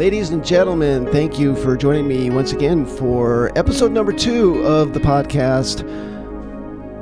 Ladies 0.00 0.30
and 0.30 0.42
gentlemen, 0.42 1.04
thank 1.08 1.38
you 1.38 1.54
for 1.54 1.76
joining 1.76 2.08
me 2.08 2.30
once 2.30 2.52
again 2.52 2.86
for 2.86 3.52
episode 3.54 3.92
number 3.92 4.14
two 4.14 4.64
of 4.64 4.94
the 4.94 4.98
podcast, 4.98 5.82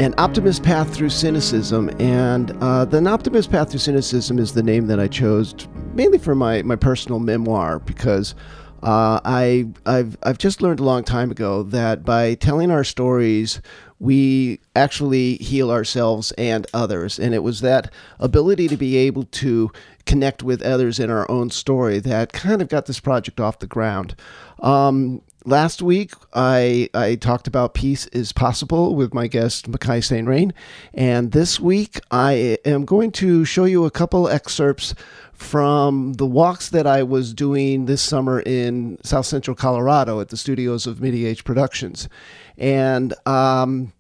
An 0.01 0.17
Optimist 0.19 0.65
Path 0.65 0.93
Through 0.93 1.11
Cynicism. 1.11 1.91
And 2.01 2.51
uh, 2.61 2.87
The 2.87 3.09
Optimist 3.09 3.53
Path 3.53 3.71
Through 3.71 3.79
Cynicism 3.79 4.41
is 4.41 4.53
the 4.53 4.65
name 4.65 4.89
that 4.89 4.99
I 4.99 5.07
chose 5.07 5.55
mainly 5.95 6.19
for 6.19 6.35
my, 6.35 6.63
my 6.63 6.75
personal 6.75 7.21
memoir 7.21 7.79
because 7.79 8.35
uh, 8.83 9.21
I, 9.25 9.69
I've, 9.87 10.19
I've 10.25 10.39
just 10.39 10.61
learned 10.61 10.81
a 10.81 10.85
long 10.85 11.05
time 11.05 11.31
ago 11.31 11.63
that 11.63 12.05
by 12.05 12.35
telling 12.35 12.73
our 12.73 12.83
stories, 12.83 13.63
we 14.01 14.61
actually 14.77 15.37
heal 15.37 15.71
ourselves 15.71 16.33
and 16.33 16.67
others. 16.73 17.19
And 17.19 17.35
it 17.35 17.43
was 17.43 17.61
that 17.63 17.93
ability 18.19 18.69
to 18.69 18.77
be 18.77 18.97
able 18.97 19.25
to 19.25 19.71
connect 20.07 20.43
with 20.43 20.63
others 20.63 20.99
in 20.99 21.11
our 21.11 21.31
own 21.31 21.51
story 21.51 21.99
that 22.01 22.33
kind 22.33 22.63
of 22.63 22.69
got 22.69 22.87
this 22.87 23.01
project 23.01 23.41
off 23.41 23.59
the 23.59 23.67
ground. 23.67 24.15
Um, 24.61 25.21
last 25.45 25.83
week, 25.83 26.13
I, 26.33 26.89
I 26.95 27.17
talked 27.17 27.47
about 27.47 27.75
peace 27.75 28.07
is 28.09 28.33
possible 28.33 28.95
with 28.95 29.13
my 29.13 29.27
guest, 29.27 29.69
Mackay 29.69 30.01
St. 30.01 30.27
Rain. 30.27 30.55
And 30.95 31.33
this 31.33 31.59
week, 31.59 32.01
I 32.11 32.59
am 32.65 32.85
going 32.85 33.11
to 33.13 33.45
show 33.45 33.65
you 33.65 33.85
a 33.85 33.91
couple 33.91 34.29
excerpts 34.29 34.95
from 35.33 36.15
the 36.15 36.27
walks 36.27 36.71
that 36.71 36.87
I 36.87 37.03
was 37.03 37.33
doing 37.33 37.87
this 37.87 38.03
summer 38.03 38.41
in 38.41 38.99
South 39.05 39.27
Central 39.27 39.55
Colorado 39.55 40.21
at 40.21 40.29
the 40.29 40.37
studios 40.37 40.87
of 40.87 41.01
Midi 41.01 41.35
Productions. 41.43 42.09
And 42.57 43.15
um, 43.25 43.93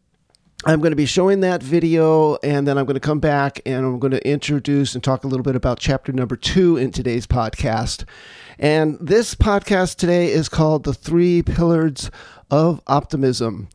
I'm 0.64 0.80
going 0.80 0.90
to 0.90 0.96
be 0.96 1.06
showing 1.06 1.40
that 1.40 1.62
video 1.62 2.34
and 2.42 2.66
then 2.66 2.78
I'm 2.78 2.84
going 2.84 2.94
to 2.94 3.00
come 3.00 3.20
back 3.20 3.60
and 3.64 3.86
I'm 3.86 4.00
going 4.00 4.10
to 4.10 4.28
introduce 4.28 4.96
and 4.96 5.04
talk 5.04 5.22
a 5.22 5.28
little 5.28 5.44
bit 5.44 5.54
about 5.54 5.78
chapter 5.78 6.12
number 6.12 6.34
two 6.34 6.76
in 6.76 6.90
today's 6.90 7.28
podcast. 7.28 8.04
And 8.58 8.98
this 9.00 9.36
podcast 9.36 9.96
today 9.96 10.32
is 10.32 10.48
called 10.48 10.82
The 10.82 10.92
Three 10.92 11.42
Pillars 11.44 12.10
of 12.50 12.80
Optimism. 12.88 13.68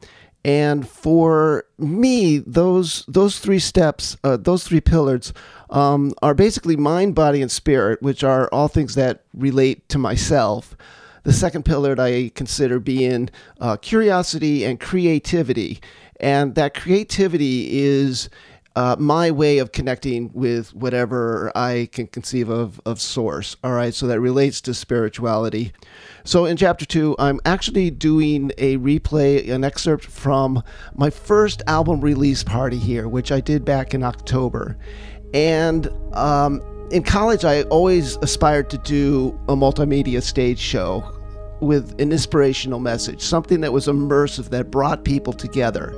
And 0.44 0.86
for 0.86 1.64
me, 1.78 2.40
those 2.40 3.06
those 3.08 3.40
three 3.40 3.60
steps, 3.60 4.18
uh, 4.26 4.36
those 4.36 4.66
three 4.66 4.82
pillars, 4.82 5.32
um, 5.70 6.14
are 6.22 6.34
basically 6.34 6.76
mind, 6.76 7.16
body, 7.16 7.42
and 7.42 7.50
spirit, 7.50 8.02
which 8.02 8.26
are 8.26 8.50
all 8.50 8.68
things 8.68 8.96
that 8.96 9.24
relate 9.34 9.88
to 9.88 9.98
myself. 9.98 10.76
The 11.24 11.32
second 11.32 11.64
pillar 11.64 11.96
I 11.98 12.34
consider 12.36 12.82
being 12.82 13.30
uh, 13.62 13.78
curiosity 13.78 14.66
and 14.66 14.78
creativity, 14.78 15.80
and 16.24 16.56
that 16.56 16.74
creativity 16.74 17.84
is 17.84 18.30
uh, 18.76 18.96
my 18.98 19.30
way 19.30 19.60
of 19.60 19.72
connecting 19.72 20.32
with 20.34 20.74
whatever 20.74 21.52
I 21.54 21.90
can 21.92 22.08
conceive 22.08 22.50
of 22.50 22.82
of 22.86 23.00
source. 23.00 23.56
All 23.64 23.74
right, 23.74 23.94
so 23.94 24.08
that 24.08 24.20
relates 24.20 24.62
to 24.62 24.74
spirituality. 24.74 25.74
So 26.24 26.46
in 26.46 26.58
chapter 26.58 26.86
two, 26.86 27.16
I'm 27.20 27.40
actually 27.46 27.92
doing 27.92 28.52
a 28.58 28.78
replay, 28.78 29.52
an 29.52 29.64
excerpt 29.64 30.06
from 30.06 30.64
my 30.96 31.10
first 31.10 31.62
album 31.68 32.02
release 32.02 32.42
party 32.42 32.80
here, 32.80 33.08
which 33.08 33.32
I 33.32 33.42
did 33.42 33.64
back 33.64 33.94
in 33.94 34.02
October, 34.02 34.78
and. 35.34 35.90
Um, 36.14 36.62
in 36.92 37.02
college, 37.02 37.44
I 37.44 37.64
always 37.64 38.18
aspired 38.18 38.70
to 38.70 38.78
do 38.78 39.40
a 39.48 39.56
multimedia 39.56 40.22
stage 40.22 40.60
show 40.60 41.23
with 41.64 42.00
an 42.00 42.12
inspirational 42.12 42.80
message, 42.80 43.22
something 43.22 43.62
that 43.62 43.74
was 43.74 43.88
immersive, 43.88 44.50
that 44.50 44.72
brought 44.72 45.04
people 45.04 45.34
together. 45.34 45.94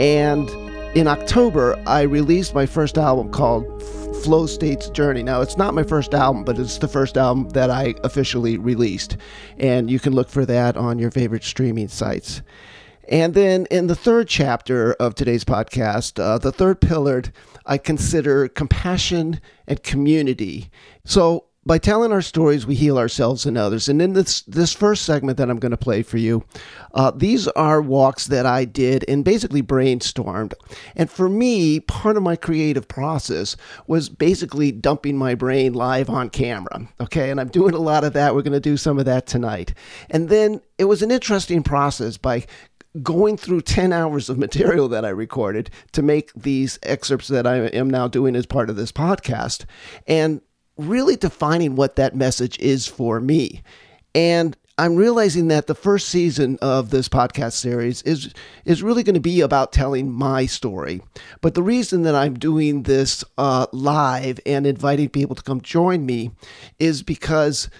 And 0.00 0.48
in 0.96 1.06
October, 1.06 1.80
I 1.86 2.02
released 2.02 2.54
my 2.54 2.66
first 2.66 2.96
album 2.96 3.30
called 3.30 3.82
Flow 4.24 4.46
States 4.46 4.88
Journey. 4.90 5.22
Now, 5.22 5.40
it's 5.40 5.56
not 5.56 5.74
my 5.74 5.82
first 5.82 6.14
album, 6.14 6.42
but 6.42 6.58
it's 6.58 6.78
the 6.78 6.88
first 6.88 7.16
album 7.16 7.50
that 7.50 7.70
I 7.70 7.94
officially 8.02 8.56
released. 8.56 9.16
And 9.58 9.90
you 9.90 10.00
can 10.00 10.14
look 10.14 10.28
for 10.28 10.46
that 10.46 10.76
on 10.76 10.98
your 10.98 11.10
favorite 11.10 11.44
streaming 11.44 11.88
sites. 11.88 12.42
And 13.08 13.34
then 13.34 13.66
in 13.70 13.86
the 13.86 13.94
third 13.94 14.26
chapter 14.26 14.94
of 14.94 15.14
today's 15.14 15.44
podcast, 15.44 16.20
uh, 16.20 16.38
the 16.38 16.50
third 16.50 16.80
pillar, 16.80 17.22
I 17.64 17.78
consider 17.78 18.48
compassion 18.48 19.40
and 19.66 19.82
community. 19.82 20.70
So 21.04 21.44
by 21.66 21.78
telling 21.78 22.12
our 22.12 22.22
stories, 22.22 22.64
we 22.64 22.76
heal 22.76 22.96
ourselves 22.96 23.44
and 23.44 23.58
others. 23.58 23.88
And 23.88 24.00
in 24.00 24.12
this 24.12 24.42
this 24.42 24.72
first 24.72 25.04
segment 25.04 25.36
that 25.38 25.50
I'm 25.50 25.58
going 25.58 25.72
to 25.72 25.76
play 25.76 26.02
for 26.02 26.16
you, 26.16 26.44
uh, 26.94 27.10
these 27.10 27.48
are 27.48 27.82
walks 27.82 28.28
that 28.28 28.46
I 28.46 28.64
did 28.64 29.04
and 29.08 29.24
basically 29.24 29.62
brainstormed. 29.62 30.54
And 30.94 31.10
for 31.10 31.28
me, 31.28 31.80
part 31.80 32.16
of 32.16 32.22
my 32.22 32.36
creative 32.36 32.86
process 32.86 33.56
was 33.88 34.08
basically 34.08 34.70
dumping 34.70 35.18
my 35.18 35.34
brain 35.34 35.74
live 35.74 36.08
on 36.08 36.30
camera. 36.30 36.88
Okay, 37.00 37.30
and 37.30 37.40
I'm 37.40 37.48
doing 37.48 37.74
a 37.74 37.78
lot 37.78 38.04
of 38.04 38.12
that. 38.12 38.34
We're 38.34 38.42
going 38.42 38.52
to 38.52 38.60
do 38.60 38.76
some 38.76 39.00
of 39.00 39.04
that 39.06 39.26
tonight. 39.26 39.74
And 40.08 40.28
then 40.28 40.60
it 40.78 40.84
was 40.84 41.02
an 41.02 41.10
interesting 41.10 41.64
process 41.64 42.16
by 42.16 42.46
going 43.02 43.36
through 43.36 43.62
10 43.62 43.92
hours 43.92 44.30
of 44.30 44.38
material 44.46 44.86
that 44.88 45.04
I 45.04 45.08
recorded 45.08 45.70
to 45.92 46.02
make 46.02 46.32
these 46.34 46.78
excerpts 46.84 47.26
that 47.28 47.46
I 47.46 47.56
am 47.56 47.90
now 47.90 48.06
doing 48.06 48.36
as 48.36 48.46
part 48.46 48.70
of 48.70 48.76
this 48.76 48.92
podcast. 48.92 49.64
And 50.06 50.40
really 50.76 51.16
defining 51.16 51.76
what 51.76 51.96
that 51.96 52.14
message 52.14 52.58
is 52.58 52.86
for 52.86 53.20
me. 53.20 53.62
And 54.14 54.56
I'm 54.78 54.96
realizing 54.96 55.48
that 55.48 55.68
the 55.68 55.74
first 55.74 56.08
season 56.10 56.58
of 56.60 56.90
this 56.90 57.08
podcast 57.08 57.54
series 57.54 58.02
is 58.02 58.34
is 58.66 58.82
really 58.82 59.02
going 59.02 59.14
to 59.14 59.20
be 59.20 59.40
about 59.40 59.72
telling 59.72 60.12
my 60.12 60.44
story. 60.44 61.00
But 61.40 61.54
the 61.54 61.62
reason 61.62 62.02
that 62.02 62.14
I'm 62.14 62.34
doing 62.34 62.82
this 62.82 63.24
uh, 63.38 63.66
live 63.72 64.38
and 64.44 64.66
inviting 64.66 65.08
people 65.08 65.34
to 65.34 65.42
come 65.42 65.62
join 65.62 66.04
me 66.04 66.30
is 66.78 67.02
because 67.02 67.70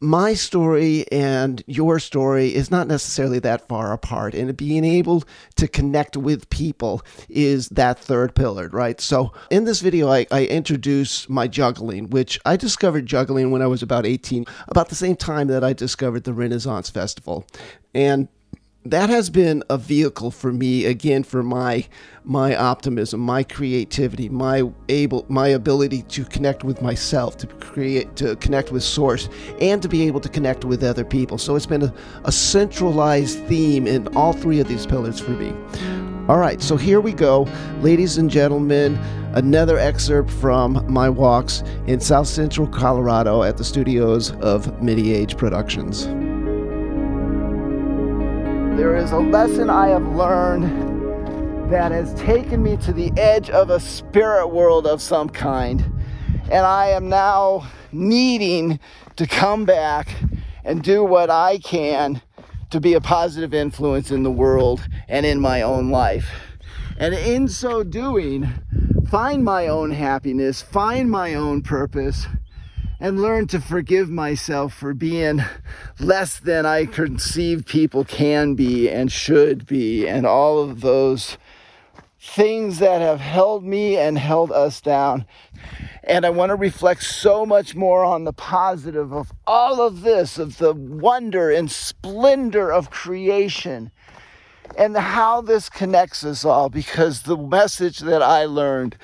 my 0.00 0.34
story 0.34 1.10
and 1.10 1.62
your 1.66 1.98
story 1.98 2.54
is 2.54 2.70
not 2.70 2.86
necessarily 2.86 3.38
that 3.38 3.66
far 3.66 3.92
apart 3.92 4.34
and 4.34 4.56
being 4.56 4.84
able 4.84 5.24
to 5.54 5.66
connect 5.66 6.16
with 6.16 6.48
people 6.50 7.02
is 7.28 7.68
that 7.70 7.98
third 7.98 8.34
pillar 8.34 8.68
right? 8.68 9.00
So 9.00 9.32
in 9.50 9.64
this 9.64 9.80
video 9.80 10.08
I, 10.08 10.26
I, 10.30 10.46
introduce 10.46 11.28
my 11.28 11.48
juggling 11.48 12.08
which 12.10 12.38
i 12.46 12.56
discovered 12.56 13.04
juggling 13.04 13.50
when 13.50 13.62
i 13.62 13.66
was 13.66 13.82
about 13.82 14.06
18 14.06 14.44
about 14.68 14.88
the 14.88 14.94
same 14.94 15.16
time 15.16 15.48
that 15.48 15.64
i 15.64 15.72
discovered 15.72 16.24
the 16.24 16.32
renaissance 16.32 16.88
festival. 16.88 17.46
And 17.94 18.28
that 18.90 19.10
has 19.10 19.30
been 19.30 19.62
a 19.68 19.78
vehicle 19.78 20.30
for 20.30 20.52
me 20.52 20.84
again 20.84 21.22
for 21.22 21.42
my 21.42 21.84
my 22.24 22.54
optimism 22.56 23.20
my 23.20 23.42
creativity 23.42 24.28
my 24.28 24.62
able 24.88 25.24
my 25.28 25.48
ability 25.48 26.02
to 26.02 26.24
connect 26.24 26.64
with 26.64 26.82
myself 26.82 27.36
to 27.36 27.46
create 27.46 28.14
to 28.16 28.36
connect 28.36 28.72
with 28.72 28.82
source 28.82 29.28
and 29.60 29.82
to 29.82 29.88
be 29.88 30.06
able 30.06 30.20
to 30.20 30.28
connect 30.28 30.64
with 30.64 30.82
other 30.82 31.04
people. 31.04 31.38
So 31.38 31.56
it's 31.56 31.66
been 31.66 31.82
a, 31.82 31.94
a 32.24 32.32
centralized 32.32 33.38
theme 33.46 33.86
in 33.86 34.08
all 34.16 34.32
three 34.32 34.60
of 34.60 34.68
these 34.68 34.86
pillars 34.86 35.20
for 35.20 35.32
me. 35.32 35.54
All 36.28 36.38
right 36.38 36.60
so 36.60 36.76
here 36.76 37.00
we 37.00 37.12
go. 37.12 37.48
Ladies 37.80 38.18
and 38.18 38.30
gentlemen 38.30 38.96
another 39.34 39.78
excerpt 39.78 40.30
from 40.30 40.84
my 40.92 41.08
walks 41.08 41.62
in 41.86 42.00
south 42.00 42.26
central 42.26 42.66
colorado 42.66 43.42
at 43.42 43.56
the 43.56 43.64
studios 43.64 44.32
of 44.36 44.82
midi 44.82 45.12
age 45.12 45.36
productions 45.36 46.08
there 48.76 48.94
is 48.94 49.10
a 49.10 49.18
lesson 49.18 49.70
I 49.70 49.88
have 49.88 50.06
learned 50.08 51.72
that 51.72 51.92
has 51.92 52.12
taken 52.12 52.62
me 52.62 52.76
to 52.78 52.92
the 52.92 53.10
edge 53.16 53.48
of 53.48 53.70
a 53.70 53.80
spirit 53.80 54.48
world 54.48 54.86
of 54.86 55.00
some 55.00 55.30
kind. 55.30 55.82
And 56.50 56.66
I 56.66 56.88
am 56.88 57.08
now 57.08 57.66
needing 57.90 58.78
to 59.16 59.26
come 59.26 59.64
back 59.64 60.14
and 60.62 60.82
do 60.82 61.02
what 61.02 61.30
I 61.30 61.56
can 61.56 62.20
to 62.68 62.78
be 62.78 62.92
a 62.92 63.00
positive 63.00 63.54
influence 63.54 64.10
in 64.10 64.24
the 64.24 64.30
world 64.30 64.86
and 65.08 65.24
in 65.24 65.40
my 65.40 65.62
own 65.62 65.90
life. 65.90 66.28
And 66.98 67.14
in 67.14 67.48
so 67.48 67.82
doing, 67.82 68.46
find 69.08 69.42
my 69.42 69.68
own 69.68 69.90
happiness, 69.90 70.60
find 70.60 71.10
my 71.10 71.32
own 71.32 71.62
purpose, 71.62 72.26
and 72.98 73.20
learn 73.20 73.46
to 73.46 73.60
forgive 73.60 74.08
myself 74.08 74.72
for 74.72 74.94
being 74.94 75.42
less 75.98 76.38
than 76.40 76.64
I 76.64 76.86
conceive 76.86 77.66
people 77.66 78.04
can 78.04 78.54
be 78.54 78.88
and 78.88 79.12
should 79.12 79.66
be, 79.66 80.06
and 80.06 80.26
all 80.26 80.58
of 80.58 80.80
those 80.80 81.36
things 82.18 82.78
that 82.78 83.00
have 83.00 83.20
held 83.20 83.64
me 83.64 83.96
and 83.96 84.18
held 84.18 84.50
us 84.50 84.80
down. 84.80 85.26
And 86.02 86.24
I 86.24 86.30
want 86.30 86.50
to 86.50 86.56
reflect 86.56 87.02
so 87.02 87.44
much 87.44 87.74
more 87.74 88.04
on 88.04 88.24
the 88.24 88.32
positive 88.32 89.12
of 89.12 89.32
all 89.46 89.80
of 89.80 90.02
this, 90.02 90.38
of 90.38 90.58
the 90.58 90.72
wonder 90.72 91.50
and 91.50 91.70
splendor 91.70 92.72
of 92.72 92.90
creation, 92.90 93.90
and 94.76 94.96
how 94.96 95.40
this 95.40 95.68
connects 95.68 96.24
us 96.24 96.44
all, 96.44 96.68
because 96.68 97.22
the 97.22 97.36
message 97.36 98.00
that 98.00 98.22
I 98.22 98.46
learned 98.46 98.96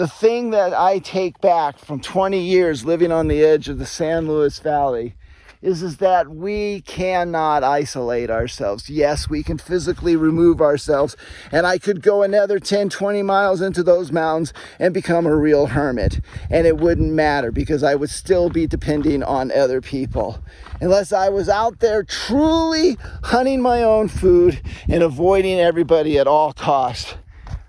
the 0.00 0.08
thing 0.08 0.48
that 0.48 0.72
I 0.72 0.98
take 0.98 1.42
back 1.42 1.78
from 1.78 2.00
20 2.00 2.40
years 2.40 2.86
living 2.86 3.12
on 3.12 3.28
the 3.28 3.44
edge 3.44 3.68
of 3.68 3.78
the 3.78 3.84
San 3.84 4.26
Luis 4.26 4.58
Valley 4.58 5.14
is, 5.60 5.82
is 5.82 5.98
that 5.98 6.30
we 6.30 6.80
cannot 6.86 7.62
isolate 7.62 8.30
ourselves. 8.30 8.88
Yes, 8.88 9.28
we 9.28 9.42
can 9.42 9.58
physically 9.58 10.16
remove 10.16 10.62
ourselves, 10.62 11.18
and 11.52 11.66
I 11.66 11.76
could 11.76 12.00
go 12.00 12.22
another 12.22 12.58
10, 12.58 12.88
20 12.88 13.22
miles 13.22 13.60
into 13.60 13.82
those 13.82 14.10
mountains 14.10 14.54
and 14.78 14.94
become 14.94 15.26
a 15.26 15.36
real 15.36 15.66
hermit, 15.66 16.20
and 16.48 16.66
it 16.66 16.78
wouldn't 16.78 17.12
matter 17.12 17.52
because 17.52 17.82
I 17.82 17.94
would 17.94 18.08
still 18.08 18.48
be 18.48 18.66
depending 18.66 19.22
on 19.22 19.52
other 19.52 19.82
people. 19.82 20.42
Unless 20.80 21.12
I 21.12 21.28
was 21.28 21.50
out 21.50 21.80
there 21.80 22.04
truly 22.04 22.96
hunting 23.24 23.60
my 23.60 23.82
own 23.82 24.08
food 24.08 24.62
and 24.88 25.02
avoiding 25.02 25.60
everybody 25.60 26.18
at 26.18 26.26
all 26.26 26.54
costs. 26.54 27.16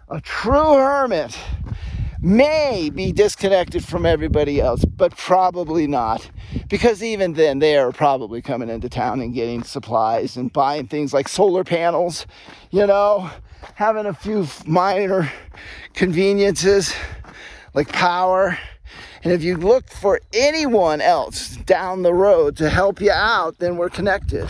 A 0.07 0.21
true 0.21 0.75
hermit 0.77 1.37
may 2.21 2.91
be 2.93 3.11
disconnected 3.11 3.83
from 3.83 4.05
everybody 4.05 4.61
else, 4.61 4.85
but 4.85 5.17
probably 5.17 5.87
not. 5.87 6.29
Because 6.69 7.03
even 7.03 7.33
then, 7.33 7.59
they 7.59 7.77
are 7.77 7.91
probably 7.91 8.41
coming 8.41 8.69
into 8.69 8.89
town 8.89 9.21
and 9.21 9.33
getting 9.33 9.63
supplies 9.63 10.37
and 10.37 10.53
buying 10.53 10.87
things 10.87 11.13
like 11.13 11.27
solar 11.27 11.63
panels, 11.63 12.27
you 12.69 12.85
know, 12.85 13.29
having 13.73 14.05
a 14.05 14.13
few 14.13 14.47
minor 14.65 15.31
conveniences 15.93 16.93
like 17.73 17.91
power. 17.91 18.57
And 19.23 19.33
if 19.33 19.43
you 19.43 19.57
look 19.57 19.89
for 19.89 20.19
anyone 20.33 21.01
else 21.01 21.57
down 21.57 22.01
the 22.01 22.13
road 22.13 22.57
to 22.57 22.69
help 22.69 23.01
you 23.01 23.11
out, 23.11 23.59
then 23.59 23.77
we're 23.77 23.89
connected. 23.89 24.49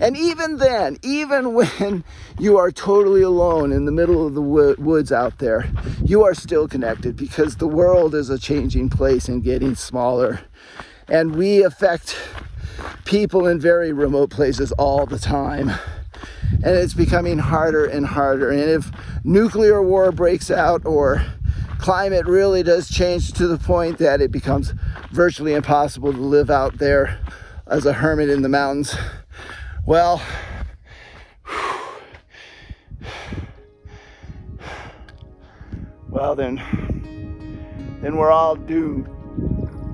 And 0.00 0.16
even 0.16 0.56
then, 0.56 0.96
even 1.02 1.52
when 1.54 2.04
you 2.38 2.56
are 2.56 2.72
totally 2.72 3.22
alone 3.22 3.70
in 3.70 3.84
the 3.84 3.92
middle 3.92 4.26
of 4.26 4.34
the 4.34 4.42
woods 4.42 5.12
out 5.12 5.38
there, 5.38 5.70
you 6.02 6.24
are 6.24 6.34
still 6.34 6.66
connected 6.66 7.16
because 7.16 7.56
the 7.56 7.68
world 7.68 8.14
is 8.14 8.30
a 8.30 8.38
changing 8.38 8.88
place 8.88 9.28
and 9.28 9.44
getting 9.44 9.74
smaller. 9.74 10.40
And 11.06 11.36
we 11.36 11.62
affect 11.62 12.16
people 13.04 13.46
in 13.46 13.60
very 13.60 13.92
remote 13.92 14.30
places 14.30 14.72
all 14.72 15.06
the 15.06 15.18
time. 15.18 15.70
And 16.52 16.76
it's 16.76 16.94
becoming 16.94 17.38
harder 17.38 17.84
and 17.84 18.06
harder. 18.06 18.50
And 18.50 18.60
if 18.60 18.90
nuclear 19.24 19.82
war 19.82 20.12
breaks 20.12 20.50
out 20.50 20.84
or 20.86 21.24
climate 21.78 22.26
really 22.26 22.62
does 22.62 22.88
change 22.88 23.32
to 23.32 23.46
the 23.46 23.58
point 23.58 23.98
that 23.98 24.20
it 24.20 24.30
becomes 24.30 24.72
virtually 25.10 25.54
impossible 25.54 26.12
to 26.12 26.18
live 26.18 26.50
out 26.50 26.78
there 26.78 27.18
as 27.66 27.86
a 27.86 27.92
hermit 27.92 28.28
in 28.28 28.42
the 28.42 28.48
mountains, 28.48 28.94
well, 29.86 30.22
well 36.08 36.34
then, 36.34 36.56
then 38.02 38.16
we're 38.16 38.30
all 38.30 38.56
doomed, 38.56 39.06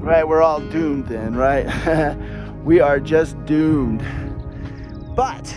right? 0.02 0.26
We're 0.26 0.42
all 0.42 0.60
doomed 0.60 1.06
then, 1.06 1.34
right? 1.34 2.16
we 2.64 2.80
are 2.80 3.00
just 3.00 3.42
doomed. 3.46 4.04
But 5.14 5.54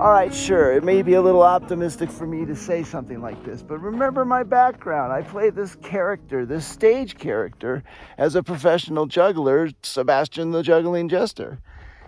all 0.00 0.12
right, 0.12 0.32
sure, 0.32 0.72
it 0.72 0.84
may 0.84 1.02
be 1.02 1.14
a 1.14 1.20
little 1.20 1.42
optimistic 1.42 2.08
for 2.08 2.24
me 2.24 2.44
to 2.46 2.54
say 2.54 2.84
something 2.84 3.20
like 3.20 3.44
this, 3.44 3.62
but 3.62 3.78
remember 3.78 4.24
my 4.24 4.44
background. 4.44 5.12
I 5.12 5.22
play 5.22 5.50
this 5.50 5.74
character, 5.74 6.46
this 6.46 6.64
stage 6.64 7.18
character, 7.18 7.82
as 8.16 8.36
a 8.36 8.42
professional 8.44 9.06
juggler, 9.06 9.70
Sebastian 9.82 10.52
the 10.52 10.62
Juggling 10.62 11.08
Jester. 11.08 11.58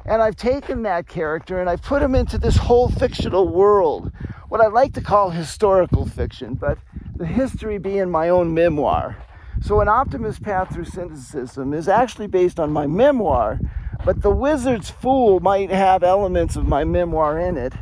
And 0.06 0.22
I've 0.22 0.36
taken 0.36 0.84
that 0.84 1.08
character 1.08 1.60
and 1.60 1.68
I've 1.68 1.82
put 1.82 2.00
him 2.00 2.14
into 2.14 2.38
this 2.38 2.56
whole 2.56 2.88
fictional 2.88 3.48
world, 3.48 4.12
what 4.48 4.60
I 4.60 4.68
like 4.68 4.94
to 4.94 5.00
call 5.00 5.30
historical 5.30 6.06
fiction, 6.06 6.54
but 6.54 6.78
the 7.16 7.26
history 7.26 7.78
being 7.78 8.08
my 8.08 8.28
own 8.28 8.54
memoir. 8.54 9.16
So, 9.62 9.80
An 9.80 9.88
Optimist 9.88 10.42
Path 10.42 10.72
Through 10.72 10.86
Cynicism 10.86 11.74
is 11.74 11.88
actually 11.88 12.28
based 12.28 12.60
on 12.60 12.72
my 12.72 12.86
memoir 12.86 13.58
but 14.04 14.22
The 14.22 14.30
Wizard's 14.30 14.90
Fool 14.90 15.40
might 15.40 15.70
have 15.70 16.02
elements 16.02 16.56
of 16.56 16.66
my 16.66 16.84
memoir 16.84 17.38
in 17.38 17.56
it, 17.56 17.72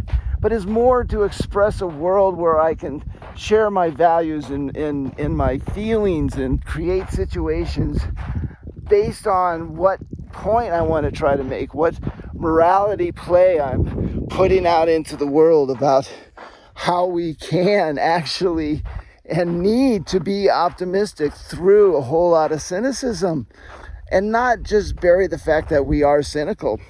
but 0.41 0.53
is 0.53 0.67
more 0.67 1.05
to 1.05 1.23
express 1.23 1.81
a 1.81 1.87
world 1.87 2.37
where 2.37 2.61
I 2.61 2.75
can 2.75 3.05
share 3.37 3.71
my 3.71 3.91
values 3.91 4.51
and, 4.51 4.77
and, 4.77 5.19
and 5.19 5.37
my 5.37 5.59
feelings 5.59 6.35
and 6.35 6.65
create 6.65 7.09
situations 7.11 8.01
based 8.89 9.27
on 9.27 9.77
what 9.77 10.01
point 10.33 10.73
I 10.73 10.83
want 10.83 11.07
to 11.07 11.13
try 11.13 11.37
to 11.37 11.45
make, 11.45 11.75
what 11.75 11.99
morality 12.35 13.13
play 13.13 13.61
I'm 13.61 14.27
putting 14.29 14.67
out 14.67 14.89
into 14.89 15.17
the 15.17 15.27
world 15.27 15.71
about 15.71 16.13
how 16.75 17.07
we 17.07 17.35
can 17.35 17.99
actually 17.99 18.83
and 19.25 19.61
need 19.61 20.07
to 20.07 20.21
be 20.21 20.49
optimistic 20.49 21.33
through 21.35 21.97
a 21.97 22.01
whole 22.01 22.31
lot 22.31 22.51
of 22.51 22.63
cynicism 22.63 23.47
and 24.11 24.33
not 24.33 24.63
just 24.63 24.97
bury 24.97 25.27
the 25.27 25.39
fact 25.39 25.69
that 25.71 25.87
we 25.87 26.03
are 26.03 26.23
cynical. 26.23 26.81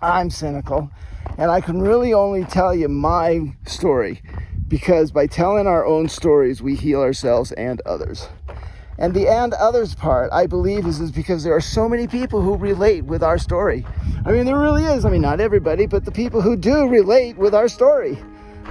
I'm 0.00 0.30
cynical, 0.30 0.90
and 1.36 1.50
I 1.50 1.60
can 1.60 1.80
really 1.80 2.14
only 2.14 2.44
tell 2.44 2.74
you 2.74 2.88
my 2.88 3.54
story 3.66 4.22
because 4.68 5.10
by 5.10 5.26
telling 5.26 5.66
our 5.66 5.84
own 5.84 6.08
stories, 6.08 6.62
we 6.62 6.76
heal 6.76 7.00
ourselves 7.00 7.52
and 7.52 7.80
others. 7.82 8.28
And 8.98 9.14
the 9.14 9.28
and 9.28 9.54
others 9.54 9.94
part, 9.94 10.30
I 10.32 10.46
believe, 10.46 10.86
is, 10.86 11.00
is 11.00 11.10
because 11.10 11.42
there 11.42 11.54
are 11.54 11.60
so 11.60 11.88
many 11.88 12.06
people 12.06 12.42
who 12.42 12.54
relate 12.56 13.04
with 13.04 13.22
our 13.22 13.38
story. 13.38 13.86
I 14.26 14.32
mean, 14.32 14.44
there 14.44 14.58
really 14.58 14.84
is. 14.84 15.04
I 15.04 15.10
mean, 15.10 15.22
not 15.22 15.40
everybody, 15.40 15.86
but 15.86 16.04
the 16.04 16.12
people 16.12 16.40
who 16.42 16.54
do 16.54 16.86
relate 16.86 17.36
with 17.36 17.54
our 17.54 17.66
story. 17.66 18.18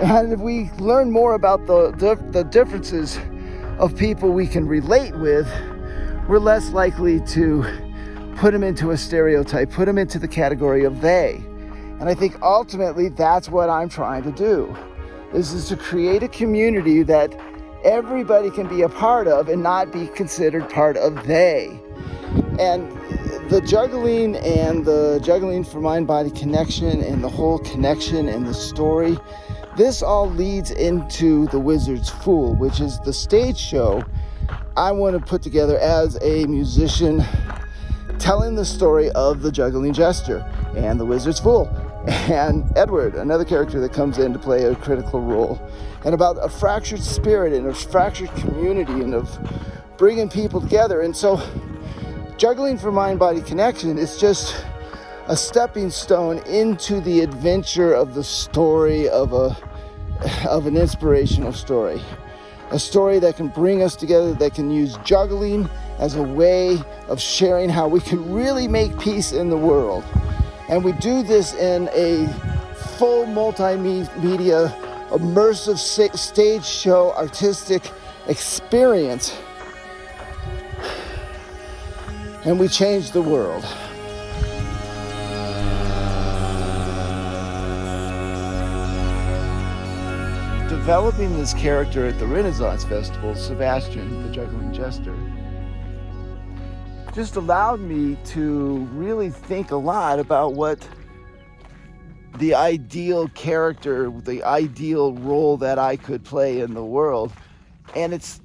And 0.01 0.31
if 0.31 0.39
we 0.39 0.69
learn 0.77 1.11
more 1.11 1.33
about 1.33 1.65
the, 1.65 1.91
the 2.31 2.43
differences 2.43 3.19
of 3.79 3.97
people 3.97 4.29
we 4.29 4.47
can 4.47 4.67
relate 4.67 5.15
with, 5.15 5.47
we're 6.29 6.37
less 6.37 6.69
likely 6.69 7.19
to 7.21 7.65
put 8.35 8.53
them 8.53 8.63
into 8.63 8.91
a 8.91 8.97
stereotype, 8.97 9.71
put 9.71 9.85
them 9.85 9.97
into 9.97 10.19
the 10.19 10.27
category 10.27 10.83
of 10.83 11.01
they. 11.01 11.41
And 11.99 12.07
I 12.07 12.13
think 12.13 12.39
ultimately 12.43 13.09
that's 13.09 13.49
what 13.49 13.67
I'm 13.67 13.89
trying 13.89 14.21
to 14.23 14.31
do. 14.31 14.77
This 15.33 15.51
is 15.51 15.67
to 15.69 15.75
create 15.75 16.21
a 16.21 16.27
community 16.27 17.01
that 17.01 17.35
everybody 17.83 18.51
can 18.51 18.67
be 18.67 18.83
a 18.83 18.89
part 18.89 19.27
of 19.27 19.49
and 19.49 19.63
not 19.63 19.91
be 19.91 20.05
considered 20.09 20.69
part 20.69 20.97
of 20.97 21.25
they. 21.25 21.79
And 22.59 22.91
the 23.49 23.63
juggling 23.65 24.35
and 24.35 24.85
the 24.85 25.19
juggling 25.23 25.63
for 25.63 25.81
mind 25.81 26.05
body 26.05 26.29
connection 26.29 27.01
and 27.01 27.23
the 27.23 27.29
whole 27.29 27.57
connection 27.57 28.29
and 28.29 28.45
the 28.45 28.53
story, 28.53 29.17
this 29.77 30.03
all 30.03 30.29
leads 30.29 30.69
into 30.69 31.47
The 31.47 31.59
Wizard's 31.59 32.11
Fool, 32.11 32.53
which 32.53 32.79
is 32.79 32.99
the 32.99 33.13
stage 33.13 33.57
show 33.57 34.03
I 34.77 34.91
want 34.91 35.17
to 35.17 35.25
put 35.25 35.41
together 35.41 35.77
as 35.77 36.17
a 36.21 36.45
musician 36.45 37.23
telling 38.17 38.55
the 38.55 38.65
story 38.65 39.09
of 39.11 39.41
the 39.41 39.51
juggling 39.51 39.93
jester 39.93 40.39
and 40.75 40.99
the 40.99 41.05
wizard's 41.05 41.39
fool 41.39 41.67
and 42.07 42.65
Edward, 42.77 43.15
another 43.15 43.45
character 43.45 43.79
that 43.81 43.93
comes 43.93 44.17
in 44.17 44.31
to 44.33 44.39
play 44.39 44.63
a 44.63 44.75
critical 44.75 45.21
role, 45.21 45.61
and 46.05 46.13
about 46.13 46.37
a 46.41 46.49
fractured 46.49 47.01
spirit 47.01 47.53
and 47.53 47.67
a 47.67 47.73
fractured 47.73 48.33
community 48.35 48.93
and 48.93 49.13
of 49.13 49.37
bringing 49.97 50.29
people 50.29 50.61
together. 50.61 51.01
And 51.01 51.15
so, 51.15 51.41
juggling 52.37 52.77
for 52.77 52.91
mind 52.91 53.19
body 53.19 53.41
connection 53.41 53.97
is 53.97 54.17
just 54.17 54.65
a 55.27 55.35
stepping 55.35 55.89
stone 55.89 56.39
into 56.47 57.01
the 57.01 57.21
adventure 57.21 57.93
of 57.93 58.15
the 58.15 58.23
story 58.23 59.09
of 59.09 59.33
a 59.33 59.55
of 60.47 60.65
an 60.65 60.75
inspirational 60.75 61.53
story 61.53 62.01
a 62.71 62.79
story 62.79 63.19
that 63.19 63.35
can 63.35 63.47
bring 63.47 63.81
us 63.81 63.95
together, 63.95 64.33
that 64.33 64.53
can 64.53 64.69
use 64.69 64.97
juggling 65.03 65.69
as 65.97 66.15
a 66.15 66.23
way 66.23 66.77
of 67.07 67.19
sharing 67.19 67.69
how 67.69 67.87
we 67.87 67.99
can 67.99 68.33
really 68.33 68.67
make 68.67 68.97
peace 68.99 69.31
in 69.31 69.49
the 69.49 69.57
world. 69.57 70.03
And 70.69 70.83
we 70.83 70.91
do 70.93 71.23
this 71.23 71.53
in 71.55 71.89
a 71.93 72.27
full 72.97 73.25
multimedia, 73.25 74.73
immersive 75.09 75.77
stage 76.17 76.65
show, 76.65 77.11
artistic 77.13 77.91
experience. 78.27 79.35
And 82.45 82.59
we 82.59 82.67
change 82.67 83.11
the 83.11 83.21
world. 83.21 83.65
Developing 90.89 91.37
this 91.37 91.53
character 91.53 92.07
at 92.07 92.17
the 92.17 92.25
Renaissance 92.25 92.83
Festival, 92.83 93.35
Sebastian, 93.35 94.23
the 94.23 94.31
juggling 94.31 94.73
jester, 94.73 95.15
just 97.13 97.35
allowed 97.35 97.79
me 97.79 98.17
to 98.25 98.77
really 98.93 99.29
think 99.29 99.69
a 99.69 99.75
lot 99.75 100.17
about 100.17 100.55
what 100.55 100.89
the 102.39 102.55
ideal 102.55 103.27
character, 103.35 104.09
the 104.09 104.41
ideal 104.43 105.13
role 105.13 105.57
that 105.57 105.77
I 105.77 105.95
could 105.95 106.23
play 106.23 106.59
in 106.59 106.73
the 106.73 106.83
world. 106.83 107.31
And 107.95 108.11
it's 108.11 108.41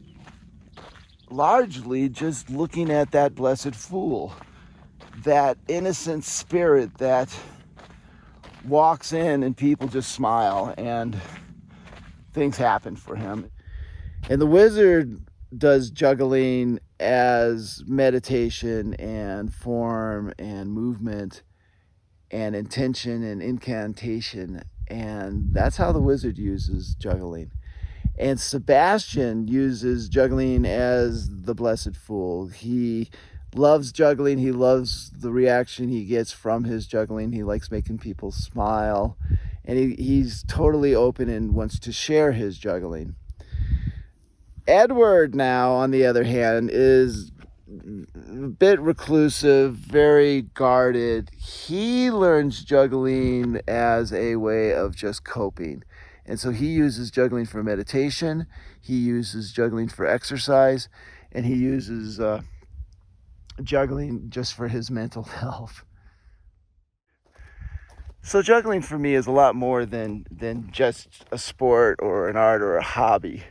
largely 1.30 2.10
just 2.10 2.50
looking 2.50 2.90
at 2.90 3.10
that 3.12 3.34
blessed 3.34 3.74
fool, 3.74 4.34
that 5.22 5.56
innocent 5.66 6.24
spirit 6.24 6.98
that 6.98 7.34
walks 8.66 9.14
in 9.14 9.42
and 9.42 9.56
people 9.56 9.88
just 9.88 10.12
smile 10.12 10.74
and 10.76 11.18
things 12.34 12.56
happen 12.56 12.96
for 12.96 13.16
him. 13.16 13.50
And 14.28 14.40
the 14.40 14.46
wizard 14.46 15.24
does 15.56 15.90
juggling 15.90 16.80
as 16.98 17.82
meditation 17.86 18.94
and 18.94 19.54
form 19.54 20.32
and 20.38 20.72
movement 20.72 21.42
and 22.30 22.56
intention 22.56 23.22
and 23.22 23.42
incantation. 23.42 24.62
And 24.88 25.54
that's 25.54 25.76
how 25.76 25.92
the 25.92 26.00
wizard 26.00 26.36
uses 26.36 26.94
juggling. 26.96 27.52
And 28.18 28.40
Sebastian 28.40 29.48
uses 29.48 30.08
juggling 30.08 30.64
as 30.64 31.28
the 31.30 31.54
blessed 31.54 31.96
fool. 31.96 32.48
He 32.48 33.10
loves 33.54 33.92
juggling. 33.92 34.38
He 34.38 34.52
loves 34.52 35.10
the 35.10 35.30
reaction 35.30 35.88
he 35.88 36.04
gets 36.04 36.32
from 36.32 36.64
his 36.64 36.86
juggling. 36.86 37.32
He 37.32 37.42
likes 37.42 37.70
making 37.70 37.98
people 37.98 38.30
smile. 38.30 39.16
And 39.64 39.78
he, 39.78 39.94
he's 39.94 40.44
totally 40.46 40.94
open 40.94 41.28
and 41.28 41.54
wants 41.54 41.78
to 41.80 41.92
share 41.92 42.32
his 42.32 42.58
juggling. 42.58 43.14
Edward, 44.66 45.34
now, 45.34 45.72
on 45.72 45.90
the 45.90 46.06
other 46.06 46.24
hand, 46.24 46.70
is 46.72 47.30
a 47.68 48.48
bit 48.48 48.80
reclusive, 48.80 49.74
very 49.74 50.42
guarded. 50.42 51.30
He 51.36 52.10
learns 52.10 52.64
juggling 52.64 53.60
as 53.66 54.12
a 54.12 54.36
way 54.36 54.72
of 54.72 54.94
just 54.94 55.24
coping. 55.24 55.82
And 56.26 56.40
so 56.40 56.50
he 56.50 56.66
uses 56.66 57.10
juggling 57.10 57.44
for 57.44 57.62
meditation, 57.62 58.46
he 58.80 58.96
uses 58.96 59.52
juggling 59.52 59.88
for 59.88 60.06
exercise, 60.06 60.88
and 61.30 61.44
he 61.44 61.54
uses 61.54 62.18
uh, 62.18 62.42
juggling 63.62 64.30
just 64.30 64.54
for 64.54 64.68
his 64.68 64.90
mental 64.90 65.22
health. 65.40 65.84
So 68.22 68.40
juggling 68.40 68.80
for 68.80 68.98
me 68.98 69.14
is 69.14 69.26
a 69.26 69.30
lot 69.30 69.54
more 69.54 69.84
than 69.84 70.26
than 70.30 70.70
just 70.72 71.26
a 71.30 71.36
sport 71.36 71.98
or 72.00 72.28
an 72.28 72.36
art 72.36 72.62
or 72.62 72.76
a 72.76 72.82
hobby. 72.82 73.42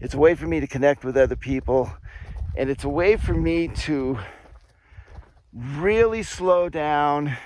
It's 0.00 0.14
a 0.14 0.18
way 0.18 0.34
for 0.34 0.46
me 0.46 0.60
to 0.60 0.66
connect 0.66 1.04
with 1.04 1.16
other 1.16 1.36
people 1.36 1.92
and 2.56 2.70
it's 2.70 2.84
a 2.84 2.88
way 2.88 3.16
for 3.16 3.34
me 3.34 3.68
to 3.68 4.18
really 5.52 6.22
slow 6.22 6.68
down 6.68 7.36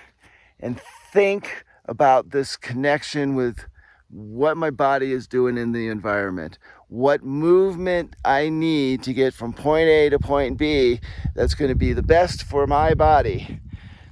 and 0.61 0.81
think 1.13 1.65
about 1.85 2.31
this 2.31 2.57
connection 2.57 3.35
with 3.35 3.67
what 4.09 4.57
my 4.57 4.71
body 4.71 5.13
is 5.13 5.27
doing 5.27 5.57
in 5.57 5.73
the 5.73 5.89
environment, 5.89 6.59
what 6.93 7.25
movement 7.25 8.15
I 8.23 8.51
need 8.51 9.03
to 9.05 9.15
get 9.15 9.33
from 9.33 9.55
point 9.55 9.89
A 9.89 10.11
to 10.11 10.19
point 10.19 10.59
B 10.59 11.01
that's 11.35 11.55
going 11.55 11.71
to 11.71 11.75
be 11.75 11.95
the 11.95 12.03
best 12.03 12.43
for 12.43 12.67
my 12.67 12.93
body. 12.93 13.61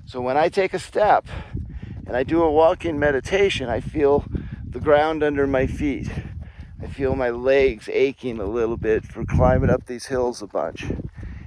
So 0.06 0.22
when 0.22 0.38
I 0.38 0.48
take 0.48 0.72
a 0.72 0.78
step 0.78 1.26
and 2.06 2.16
I 2.16 2.22
do 2.22 2.42
a 2.42 2.50
walk 2.50 2.86
in 2.86 2.98
meditation, 2.98 3.68
I 3.68 3.80
feel 3.80 4.24
the 4.66 4.80
ground 4.80 5.22
under 5.22 5.46
my 5.46 5.66
feet. 5.66 6.08
I 6.82 6.86
feel 6.86 7.14
my 7.14 7.28
legs 7.28 7.86
aching 7.92 8.38
a 8.38 8.46
little 8.46 8.78
bit 8.78 9.04
for 9.04 9.26
climbing 9.26 9.68
up 9.68 9.84
these 9.84 10.06
hills 10.06 10.40
a 10.40 10.46
bunch. 10.46 10.84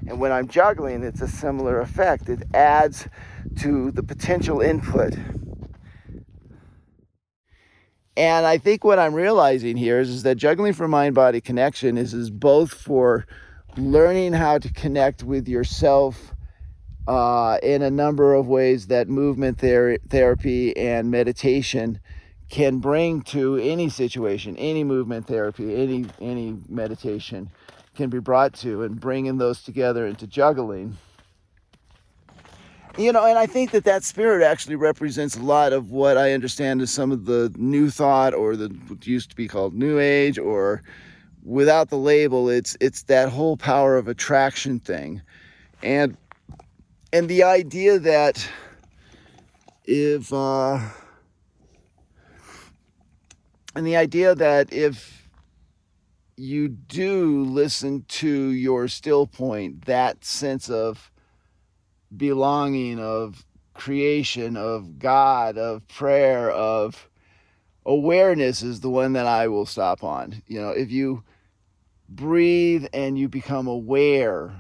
And 0.08 0.20
when 0.20 0.32
I'm 0.32 0.48
juggling, 0.48 1.02
it's 1.02 1.22
a 1.22 1.28
similar 1.28 1.82
effect. 1.82 2.30
It 2.30 2.44
adds 2.54 3.08
to 3.62 3.90
the 3.90 4.04
potential 4.04 4.62
input 4.62 5.16
and 8.16 8.46
I 8.46 8.58
think 8.58 8.84
what 8.84 9.00
I'm 9.00 9.14
realizing 9.14 9.76
here 9.76 10.00
is, 10.00 10.10
is 10.10 10.24
that 10.24 10.36
juggling 10.36 10.74
for 10.74 10.88
mind 10.88 11.16
body 11.16 11.42
connection 11.42 11.98
is, 11.98 12.14
is 12.14 12.30
both 12.30 12.74
for 12.74 13.26
learning 13.76 14.34
how 14.34 14.60
to 14.60 14.72
connect 14.72 15.24
with 15.24 15.48
yourself 15.48 16.34
uh, 17.08 17.58
in 17.64 17.82
a 17.82 17.90
number 17.90 18.34
of 18.34 18.48
ways 18.48 18.88
that 18.88 19.10
movement 19.10 19.60
ther- 19.60 19.98
therapy 20.08 20.76
and 20.78 21.10
meditation 21.10 22.00
can 22.50 22.78
bring 22.78 23.22
to 23.24 23.58
any 23.58 23.90
situation, 23.90 24.56
any 24.58 24.84
movement 24.84 25.26
therapy, 25.28 25.76
any 25.76 26.06
any 26.22 26.56
meditation 26.70 27.50
can 27.96 28.10
be 28.10 28.20
brought 28.20 28.54
to, 28.54 28.84
and 28.84 29.00
bringing 29.00 29.38
those 29.38 29.64
together 29.64 30.06
into 30.06 30.28
juggling 30.28 30.98
you 32.98 33.12
know, 33.12 33.26
and 33.26 33.40
I 33.40 33.48
think 33.48 33.72
that 33.72 33.86
that 33.86 34.04
spirit 34.04 34.44
actually 34.46 34.76
represents 34.76 35.36
a 35.36 35.42
lot 35.42 35.74
of 35.74 35.92
what 35.92 36.18
I 36.18 36.34
understand 36.34 36.82
as 36.82 36.92
some 36.92 37.12
of 37.12 37.26
the 37.26 37.52
new 37.58 37.90
thought 37.90 38.34
or 38.34 38.56
the 38.56 38.68
what 38.88 39.08
used 39.08 39.32
to 39.32 39.36
be 39.36 39.48
called 39.48 39.74
new 39.74 40.00
age 40.00 40.38
or 40.38 40.84
without 41.44 41.90
the 41.90 41.98
label 41.98 42.50
it's 42.50 42.78
it's 42.80 43.04
that 43.04 43.30
whole 43.30 43.58
power 43.58 43.98
of 43.98 44.08
attraction 44.08 44.80
thing. 44.80 45.22
And 45.82 46.18
and 47.12 47.28
the 47.28 47.44
idea 47.44 48.00
that 48.00 48.48
if 49.86 50.32
uh 50.32 50.80
and 53.76 53.88
the 53.88 53.96
idea 53.96 54.36
that 54.36 54.72
if 54.72 55.28
you 56.36 56.68
do 56.68 57.44
listen 57.44 58.06
to 58.08 58.30
your 58.30 58.88
still 58.88 59.28
point, 59.28 59.86
that 59.86 60.24
sense 60.26 60.70
of 60.70 61.12
belonging, 62.16 63.00
of 63.00 63.46
creation, 63.74 64.56
of 64.56 65.00
God, 65.00 65.58
of 65.58 65.88
prayer, 65.88 66.50
of 66.52 67.10
awareness 67.86 68.62
is 68.62 68.80
the 68.80 68.90
one 68.90 69.14
that 69.14 69.26
I 69.26 69.48
will 69.48 69.66
stop 69.66 70.04
on. 70.04 70.42
You 70.48 70.62
know, 70.62 70.70
if 70.70 70.92
you 70.92 71.24
breathe 72.08 72.86
and 72.94 73.18
you 73.18 73.28
become 73.28 73.68
aware, 73.68 74.54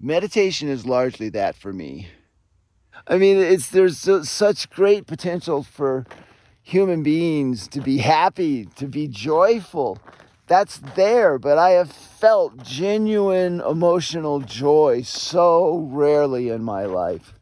meditation 0.00 0.68
is 0.68 0.86
largely 0.86 1.30
that 1.30 1.56
for 1.56 1.72
me. 1.72 2.08
I 3.06 3.18
mean, 3.18 3.36
it's 3.38 3.68
there's 3.68 3.98
such 4.28 4.70
great 4.70 5.06
potential 5.06 5.62
for 5.62 6.06
human 6.62 7.02
beings 7.02 7.68
to 7.68 7.80
be 7.80 7.98
happy, 7.98 8.64
to 8.76 8.86
be 8.86 9.08
joyful, 9.08 9.98
that's 10.46 10.78
there, 10.78 11.38
but 11.38 11.58
I 11.58 11.70
have 11.70 11.90
felt 11.90 12.62
genuine 12.62 13.60
emotional 13.60 14.40
joy 14.40 15.02
so 15.02 15.88
rarely 15.90 16.48
in 16.50 16.62
my 16.62 16.84
life. 16.84 17.34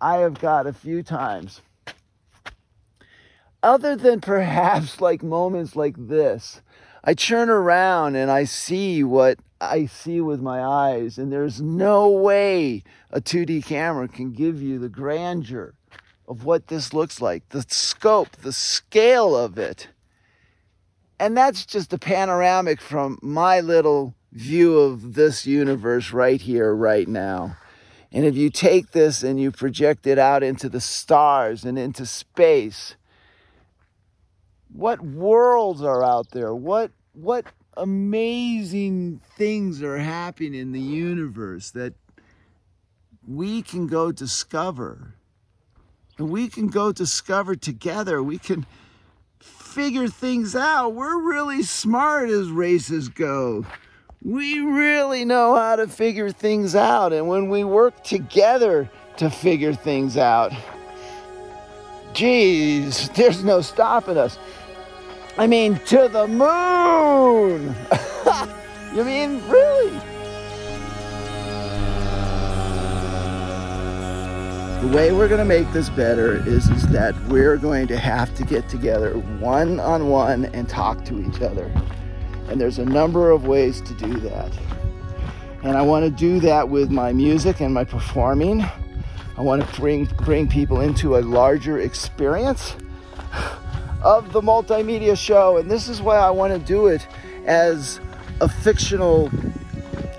I 0.00 0.18
have 0.18 0.40
got 0.40 0.66
a 0.66 0.72
few 0.72 1.02
times. 1.02 1.60
Other 3.62 3.96
than 3.96 4.20
perhaps 4.32 5.00
like 5.00 5.22
moments 5.22 5.76
like 5.76 5.94
this, 5.98 6.62
I 7.04 7.14
turn 7.14 7.50
around 7.50 8.16
and 8.16 8.30
I 8.30 8.44
see 8.44 9.04
what 9.04 9.38
I 9.60 9.86
see 9.86 10.20
with 10.20 10.40
my 10.40 10.60
eyes, 10.60 11.18
and 11.18 11.32
there's 11.32 11.60
no 11.60 12.10
way 12.10 12.82
a 13.10 13.20
2D 13.20 13.64
camera 13.64 14.08
can 14.08 14.32
give 14.32 14.60
you 14.60 14.78
the 14.78 14.88
grandeur 14.88 15.74
of 16.26 16.44
what 16.44 16.66
this 16.66 16.92
looks 16.92 17.20
like, 17.20 17.48
the 17.50 17.64
scope, 17.68 18.36
the 18.38 18.52
scale 18.52 19.36
of 19.36 19.58
it. 19.58 19.88
And 21.22 21.36
that's 21.36 21.64
just 21.64 21.92
a 21.92 21.98
panoramic 21.98 22.80
from 22.80 23.16
my 23.22 23.60
little 23.60 24.16
view 24.32 24.76
of 24.80 25.14
this 25.14 25.46
universe 25.46 26.10
right 26.10 26.40
here, 26.40 26.74
right 26.74 27.06
now. 27.06 27.56
And 28.10 28.24
if 28.24 28.34
you 28.34 28.50
take 28.50 28.90
this 28.90 29.22
and 29.22 29.38
you 29.38 29.52
project 29.52 30.04
it 30.08 30.18
out 30.18 30.42
into 30.42 30.68
the 30.68 30.80
stars 30.80 31.64
and 31.64 31.78
into 31.78 32.06
space, 32.06 32.96
what 34.72 35.00
worlds 35.00 35.80
are 35.80 36.02
out 36.02 36.32
there? 36.32 36.56
What 36.56 36.90
what 37.12 37.46
amazing 37.76 39.20
things 39.36 39.80
are 39.80 39.98
happening 39.98 40.56
in 40.56 40.72
the 40.72 40.80
universe 40.80 41.70
that 41.70 41.94
we 43.24 43.62
can 43.62 43.86
go 43.86 44.10
discover. 44.10 45.14
And 46.18 46.30
we 46.30 46.48
can 46.48 46.66
go 46.66 46.90
discover 46.90 47.54
together. 47.54 48.20
We 48.20 48.38
can 48.38 48.66
figure 49.72 50.08
things 50.08 50.54
out. 50.54 50.90
We're 50.90 51.22
really 51.22 51.62
smart 51.62 52.28
as 52.28 52.50
races 52.50 53.08
go. 53.08 53.64
We 54.22 54.60
really 54.60 55.24
know 55.24 55.54
how 55.56 55.76
to 55.76 55.88
figure 55.88 56.30
things 56.30 56.76
out. 56.76 57.12
And 57.12 57.26
when 57.26 57.48
we 57.48 57.64
work 57.64 58.04
together 58.04 58.90
to 59.16 59.30
figure 59.30 59.72
things 59.72 60.16
out, 60.16 60.52
geez, 62.12 63.08
there's 63.10 63.42
no 63.42 63.62
stopping 63.62 64.18
us. 64.18 64.38
I 65.38 65.46
mean, 65.46 65.78
to 65.86 66.08
the 66.08 66.26
moon! 66.28 67.74
you 68.94 69.04
mean, 69.04 69.42
really? 69.48 70.11
The 74.82 74.88
way 74.88 75.12
we're 75.12 75.28
going 75.28 75.38
to 75.38 75.44
make 75.44 75.72
this 75.72 75.88
better 75.90 76.44
is, 76.44 76.68
is 76.68 76.88
that 76.88 77.14
we're 77.28 77.56
going 77.56 77.86
to 77.86 77.96
have 77.96 78.34
to 78.34 78.44
get 78.44 78.68
together 78.68 79.12
one 79.38 79.78
on 79.78 80.08
one 80.08 80.46
and 80.46 80.68
talk 80.68 81.04
to 81.04 81.20
each 81.20 81.40
other. 81.40 81.72
And 82.48 82.60
there's 82.60 82.80
a 82.80 82.84
number 82.84 83.30
of 83.30 83.46
ways 83.46 83.80
to 83.82 83.94
do 83.94 84.12
that. 84.14 84.50
And 85.62 85.76
I 85.76 85.82
want 85.82 86.04
to 86.04 86.10
do 86.10 86.40
that 86.40 86.68
with 86.68 86.90
my 86.90 87.12
music 87.12 87.60
and 87.60 87.72
my 87.72 87.84
performing. 87.84 88.62
I 89.38 89.40
want 89.40 89.64
to 89.64 89.80
bring 89.80 90.06
bring 90.24 90.48
people 90.48 90.80
into 90.80 91.16
a 91.16 91.20
larger 91.20 91.78
experience 91.78 92.74
of 94.02 94.32
the 94.32 94.40
multimedia 94.40 95.16
show. 95.16 95.58
And 95.58 95.70
this 95.70 95.86
is 95.88 96.02
why 96.02 96.16
I 96.16 96.30
want 96.30 96.54
to 96.54 96.58
do 96.58 96.88
it 96.88 97.06
as 97.46 98.00
a 98.40 98.48
fictional 98.48 99.30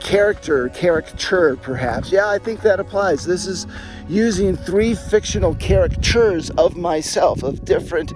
character, 0.03 0.69
caricature 0.69 1.55
perhaps. 1.55 2.11
Yeah, 2.11 2.27
I 2.29 2.37
think 2.37 2.61
that 2.61 2.79
applies. 2.79 3.25
This 3.25 3.47
is 3.47 3.65
using 4.07 4.55
three 4.55 4.93
fictional 4.93 5.55
caricatures 5.55 6.49
of 6.51 6.75
myself, 6.75 7.41
of 7.41 7.65
different 7.65 8.13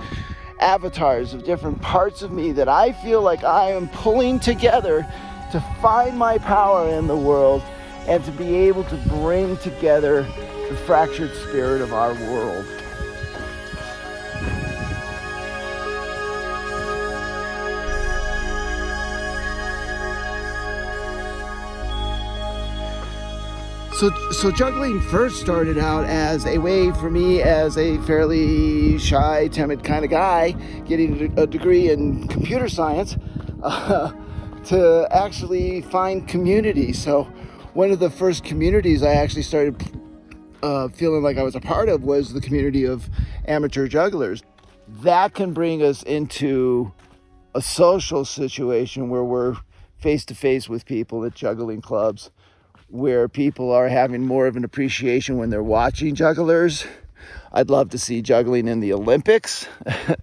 avatars, 0.59 1.33
of 1.33 1.43
different 1.43 1.81
parts 1.81 2.21
of 2.21 2.31
me 2.31 2.51
that 2.51 2.67
I 2.67 2.91
feel 2.91 3.21
like 3.21 3.43
I 3.43 3.71
am 3.71 3.87
pulling 3.89 4.39
together 4.39 5.07
to 5.51 5.61
find 5.81 6.17
my 6.17 6.37
power 6.37 6.89
in 6.89 7.07
the 7.07 7.15
world 7.15 7.63
and 8.07 8.23
to 8.25 8.31
be 8.31 8.55
able 8.55 8.83
to 8.85 8.95
bring 9.07 9.57
together 9.57 10.23
the 10.69 10.75
fractured 10.85 11.33
spirit 11.35 11.81
of 11.81 11.93
our 11.93 12.13
world. 12.29 12.65
So, 23.97 24.11
so 24.29 24.51
juggling 24.51 25.01
first 25.01 25.41
started 25.41 25.79
out 25.79 26.05
as 26.05 26.45
a 26.45 26.59
way 26.59 26.91
for 26.91 27.09
me, 27.09 27.41
as 27.41 27.79
a 27.79 27.97
fairly 28.03 28.99
shy, 28.99 29.47
timid 29.47 29.83
kind 29.83 30.05
of 30.05 30.11
guy, 30.11 30.51
getting 30.85 31.33
a 31.35 31.47
degree 31.47 31.89
in 31.89 32.27
computer 32.27 32.69
science, 32.69 33.17
uh, 33.63 34.11
to 34.65 35.07
actually 35.09 35.81
find 35.81 36.27
community. 36.27 36.93
So, 36.93 37.23
one 37.73 37.89
of 37.89 37.97
the 37.97 38.11
first 38.11 38.43
communities 38.43 39.01
I 39.01 39.13
actually 39.15 39.41
started 39.41 39.83
uh, 40.61 40.89
feeling 40.89 41.23
like 41.23 41.39
I 41.39 41.41
was 41.41 41.55
a 41.55 41.59
part 41.59 41.89
of 41.89 42.03
was 42.03 42.33
the 42.33 42.41
community 42.41 42.83
of 42.83 43.09
amateur 43.45 43.87
jugglers. 43.87 44.43
That 44.87 45.33
can 45.33 45.53
bring 45.53 45.81
us 45.81 46.03
into 46.03 46.93
a 47.55 47.63
social 47.63 48.25
situation 48.25 49.09
where 49.09 49.23
we're 49.23 49.55
face 49.97 50.23
to 50.25 50.35
face 50.35 50.69
with 50.69 50.85
people 50.85 51.25
at 51.25 51.33
juggling 51.33 51.81
clubs 51.81 52.29
where 52.89 53.27
people 53.27 53.71
are 53.71 53.89
having 53.89 54.25
more 54.25 54.47
of 54.47 54.55
an 54.55 54.63
appreciation 54.63 55.37
when 55.37 55.49
they're 55.49 55.63
watching 55.63 56.15
jugglers. 56.15 56.85
I'd 57.51 57.69
love 57.69 57.89
to 57.89 57.97
see 57.97 58.21
juggling 58.21 58.67
in 58.67 58.79
the 58.79 58.93
Olympics. 58.93 59.67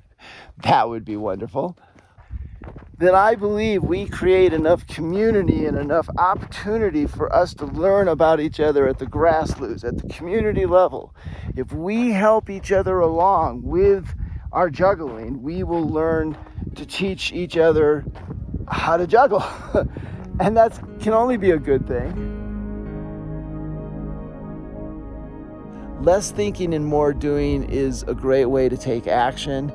that 0.62 0.88
would 0.88 1.04
be 1.04 1.16
wonderful. 1.16 1.76
Then 2.96 3.14
I 3.14 3.34
believe 3.34 3.82
we 3.82 4.06
create 4.06 4.52
enough 4.52 4.86
community 4.86 5.66
and 5.66 5.76
enough 5.76 6.08
opportunity 6.16 7.06
for 7.06 7.34
us 7.34 7.52
to 7.54 7.66
learn 7.66 8.08
about 8.08 8.40
each 8.40 8.60
other 8.60 8.88
at 8.88 8.98
the 8.98 9.06
grassroots, 9.06 9.84
at 9.84 9.98
the 9.98 10.08
community 10.08 10.64
level. 10.64 11.14
If 11.56 11.72
we 11.72 12.12
help 12.12 12.48
each 12.48 12.70
other 12.70 13.00
along 13.00 13.62
with 13.64 14.14
our 14.52 14.70
juggling, 14.70 15.42
we 15.42 15.64
will 15.64 15.86
learn 15.86 16.38
to 16.76 16.86
teach 16.86 17.32
each 17.32 17.56
other 17.56 18.04
how 18.68 18.96
to 18.96 19.06
juggle. 19.06 19.44
and 20.40 20.56
that 20.56 20.80
can 21.00 21.12
only 21.12 21.36
be 21.36 21.50
a 21.50 21.58
good 21.58 21.86
thing. 21.88 22.33
Less 26.00 26.32
thinking 26.32 26.74
and 26.74 26.84
more 26.84 27.12
doing 27.12 27.64
is 27.70 28.02
a 28.04 28.14
great 28.14 28.46
way 28.46 28.68
to 28.68 28.76
take 28.76 29.06
action. 29.06 29.72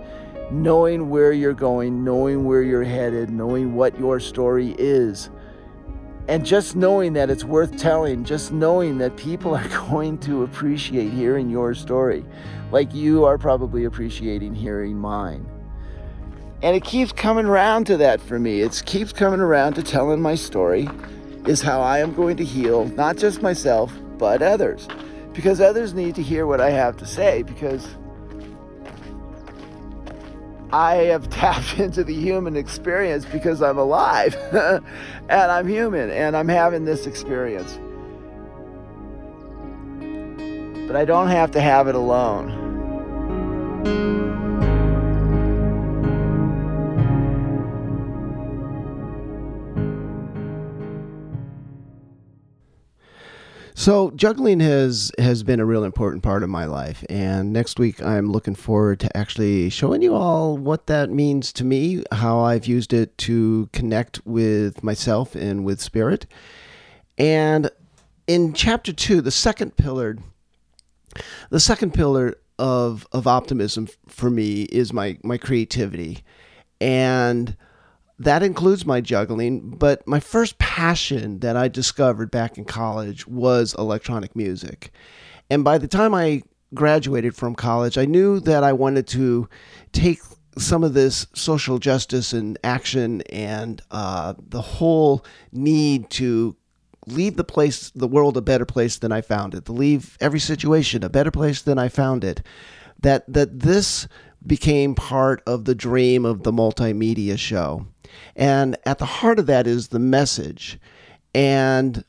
Knowing 0.51 1.09
where 1.09 1.31
you're 1.31 1.53
going, 1.53 2.03
knowing 2.03 2.45
where 2.45 2.61
you're 2.61 2.83
headed, 2.83 3.29
knowing 3.29 3.75
what 3.75 3.97
your 3.99 4.19
story 4.19 4.75
is. 4.77 5.29
And 6.27 6.45
just 6.45 6.75
knowing 6.75 7.13
that 7.13 7.29
it's 7.29 7.43
worth 7.43 7.77
telling, 7.77 8.23
just 8.23 8.51
knowing 8.51 8.97
that 8.99 9.15
people 9.15 9.55
are 9.55 9.67
going 9.89 10.17
to 10.19 10.43
appreciate 10.43 11.11
hearing 11.11 11.49
your 11.49 11.73
story, 11.73 12.25
like 12.71 12.93
you 12.93 13.25
are 13.25 13.37
probably 13.37 13.85
appreciating 13.85 14.53
hearing 14.53 14.97
mine. 14.97 15.49
And 16.61 16.75
it 16.75 16.83
keeps 16.83 17.11
coming 17.11 17.45
around 17.45 17.85
to 17.85 17.97
that 17.97 18.19
for 18.19 18.37
me. 18.37 18.61
It 18.61 18.83
keeps 18.85 19.13
coming 19.13 19.39
around 19.39 19.73
to 19.75 19.83
telling 19.83 20.21
my 20.21 20.35
story, 20.35 20.89
is 21.45 21.61
how 21.61 21.79
I 21.81 21.99
am 21.99 22.13
going 22.13 22.35
to 22.37 22.43
heal 22.43 22.85
not 22.85 23.17
just 23.17 23.41
myself, 23.41 23.93
but 24.17 24.41
others 24.41 24.87
because 25.33 25.61
others 25.61 25.93
need 25.93 26.15
to 26.15 26.23
hear 26.23 26.45
what 26.45 26.61
I 26.61 26.69
have 26.71 26.97
to 26.97 27.05
say 27.05 27.43
because 27.43 27.87
I 30.71 30.95
have 30.95 31.29
tapped 31.31 31.79
into 31.79 32.03
the 32.03 32.13
human 32.13 32.55
experience 32.55 33.25
because 33.25 33.61
I'm 33.61 33.77
alive 33.77 34.35
and 34.51 34.81
I'm 35.29 35.67
human 35.67 36.09
and 36.09 36.35
I'm 36.35 36.47
having 36.47 36.85
this 36.85 37.07
experience. 37.07 37.79
But 40.87 40.95
I 40.95 41.05
don't 41.05 41.27
have 41.27 41.51
to 41.51 41.61
have 41.61 41.87
it 41.87 41.95
alone. 41.95 42.67
So 53.79 54.11
juggling 54.11 54.59
has 54.59 55.09
has 55.19 55.41
been 55.41 55.61
a 55.61 55.65
real 55.65 55.85
important 55.85 56.21
part 56.21 56.43
of 56.43 56.49
my 56.49 56.65
life, 56.65 57.05
and 57.09 57.53
next 57.53 57.79
week 57.79 58.01
I'm 58.01 58.29
looking 58.29 58.53
forward 58.53 58.99
to 58.99 59.17
actually 59.17 59.69
showing 59.69 60.01
you 60.01 60.15
all 60.15 60.57
what 60.57 60.87
that 60.87 61.09
means 61.11 61.53
to 61.53 61.63
me, 61.63 62.03
how 62.11 62.39
I've 62.39 62.67
used 62.67 62.91
it 62.91 63.17
to 63.19 63.69
connect 63.71 64.19
with 64.25 64.83
myself 64.83 65.33
and 65.33 65.63
with 65.63 65.79
spirit. 65.79 66.25
And 67.17 67.71
in 68.27 68.51
chapter 68.51 68.91
two, 68.91 69.21
the 69.21 69.31
second 69.31 69.77
pillar, 69.77 70.17
the 71.49 71.61
second 71.61 71.93
pillar 71.93 72.35
of 72.57 73.07
of 73.13 73.27
optimism 73.27 73.87
for 74.09 74.29
me 74.29 74.63
is 74.63 74.91
my 74.91 75.17
my 75.23 75.37
creativity, 75.37 76.25
and 76.81 77.55
that 78.19 78.43
includes 78.43 78.85
my 78.85 78.99
juggling, 78.99 79.69
but 79.69 80.05
my 80.05 80.19
first 80.19 80.57
passion 80.57 81.39
that 81.39 81.55
I 81.55 81.69
discovered 81.69 82.29
back 82.29 82.57
in 82.57 82.65
college 82.65 83.25
was 83.25 83.73
electronic 83.75 84.35
music. 84.35 84.91
And 85.49 85.63
by 85.63 85.77
the 85.77 85.87
time 85.87 86.13
I 86.13 86.43
graduated 86.73 87.33
from 87.33 87.55
college, 87.55 87.97
I 87.97 88.05
knew 88.05 88.41
that 88.41 88.63
I 88.63 88.73
wanted 88.73 89.07
to 89.07 89.47
take 89.93 90.19
some 90.57 90.83
of 90.83 90.93
this 90.93 91.27
social 91.33 91.79
justice 91.79 92.33
and 92.33 92.57
action 92.63 93.21
and 93.29 93.81
uh, 93.89 94.33
the 94.37 94.61
whole 94.61 95.23
need 95.53 96.09
to 96.11 96.57
leave 97.07 97.37
the 97.37 97.45
place, 97.45 97.89
the 97.91 98.07
world, 98.07 98.35
a 98.35 98.41
better 98.41 98.65
place 98.65 98.97
than 98.97 99.13
I 99.13 99.21
found 99.21 99.55
it, 99.55 99.65
to 99.65 99.71
leave 99.71 100.17
every 100.19 100.41
situation 100.41 101.03
a 101.03 101.09
better 101.09 101.31
place 101.31 101.61
than 101.61 101.79
I 101.79 101.87
found 101.87 102.25
it. 102.25 102.41
That 103.01 103.31
that 103.31 103.61
this 103.61 104.09
became 104.45 104.93
part 104.93 105.41
of 105.47 105.63
the 105.63 105.75
dream 105.75 106.25
of 106.25 106.43
the 106.43 106.51
multimedia 106.51 107.39
show. 107.39 107.87
And 108.35 108.77
at 108.85 108.99
the 108.99 109.05
heart 109.05 109.39
of 109.39 109.45
that 109.47 109.67
is 109.67 109.89
the 109.89 109.99
message. 109.99 110.79
And 111.33 112.03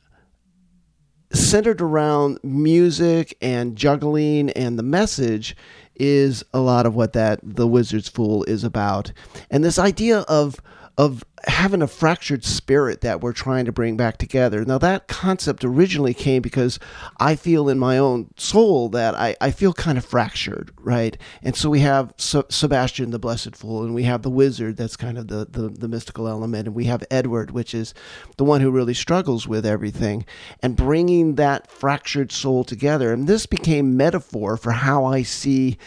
centered 1.33 1.81
around 1.81 2.39
music 2.43 3.37
and 3.41 3.75
juggling 3.75 4.49
and 4.51 4.77
the 4.77 4.83
message 4.83 5.55
is 5.95 6.43
a 6.53 6.59
lot 6.59 6.85
of 6.85 6.95
what 6.95 7.13
that 7.13 7.39
the 7.43 7.67
wizard's 7.67 8.09
fool 8.09 8.43
is 8.45 8.63
about 8.63 9.11
and 9.49 9.63
this 9.63 9.79
idea 9.79 10.19
of 10.21 10.59
of 10.97 11.23
having 11.45 11.81
a 11.81 11.87
fractured 11.87 12.43
spirit 12.43 13.01
that 13.01 13.21
we're 13.21 13.33
trying 13.33 13.65
to 13.65 13.71
bring 13.71 13.97
back 13.97 14.17
together. 14.17 14.63
Now, 14.65 14.77
that 14.79 15.07
concept 15.07 15.63
originally 15.63 16.13
came 16.13 16.41
because 16.41 16.79
I 17.19 17.35
feel 17.35 17.69
in 17.69 17.79
my 17.79 17.97
own 17.97 18.31
soul 18.37 18.89
that 18.89 19.15
I, 19.15 19.35
I 19.41 19.51
feel 19.51 19.73
kind 19.73 19.97
of 19.97 20.05
fractured, 20.05 20.71
right? 20.79 21.17
And 21.41 21.55
so 21.55 21.69
we 21.69 21.79
have 21.79 22.13
Sebastian, 22.17 23.11
the 23.11 23.19
Blessed 23.19 23.55
Fool, 23.55 23.83
and 23.83 23.95
we 23.95 24.03
have 24.03 24.21
the 24.21 24.29
wizard, 24.29 24.77
that's 24.77 24.97
kind 24.97 25.17
of 25.17 25.27
the, 25.27 25.47
the, 25.49 25.69
the 25.69 25.87
mystical 25.87 26.27
element, 26.27 26.67
and 26.67 26.75
we 26.75 26.85
have 26.85 27.03
Edward, 27.09 27.51
which 27.51 27.73
is 27.73 27.93
the 28.37 28.43
one 28.43 28.61
who 28.61 28.69
really 28.69 28.93
struggles 28.93 29.47
with 29.47 29.65
everything, 29.65 30.25
and 30.61 30.75
bringing 30.75 31.35
that 31.35 31.71
fractured 31.71 32.31
soul 32.31 32.63
together. 32.63 33.11
And 33.13 33.27
this 33.27 33.45
became 33.45 33.97
metaphor 33.97 34.57
for 34.57 34.71
how 34.71 35.05
I 35.05 35.23
see 35.23 35.77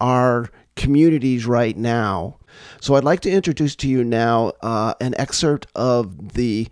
our 0.00 0.50
communities 0.76 1.46
right 1.46 1.76
now 1.76 2.38
so 2.80 2.94
I'd 2.94 3.04
like 3.04 3.20
to 3.20 3.30
introduce 3.30 3.76
to 3.76 3.88
you 3.88 4.04
now 4.04 4.52
uh, 4.62 4.94
an 5.00 5.14
excerpt 5.18 5.66
of 5.74 6.34
the 6.34 6.68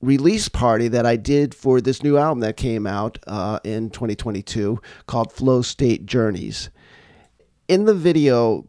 release 0.00 0.48
party 0.48 0.88
that 0.88 1.06
I 1.06 1.16
did 1.16 1.54
for 1.54 1.80
this 1.80 2.02
new 2.02 2.18
album 2.18 2.40
that 2.40 2.56
came 2.56 2.86
out 2.86 3.18
uh, 3.26 3.58
in 3.64 3.90
2022 3.90 4.80
called 5.06 5.32
Flow 5.32 5.62
State 5.62 6.06
Journeys. 6.06 6.70
In 7.68 7.84
the 7.86 7.94
video, 7.94 8.66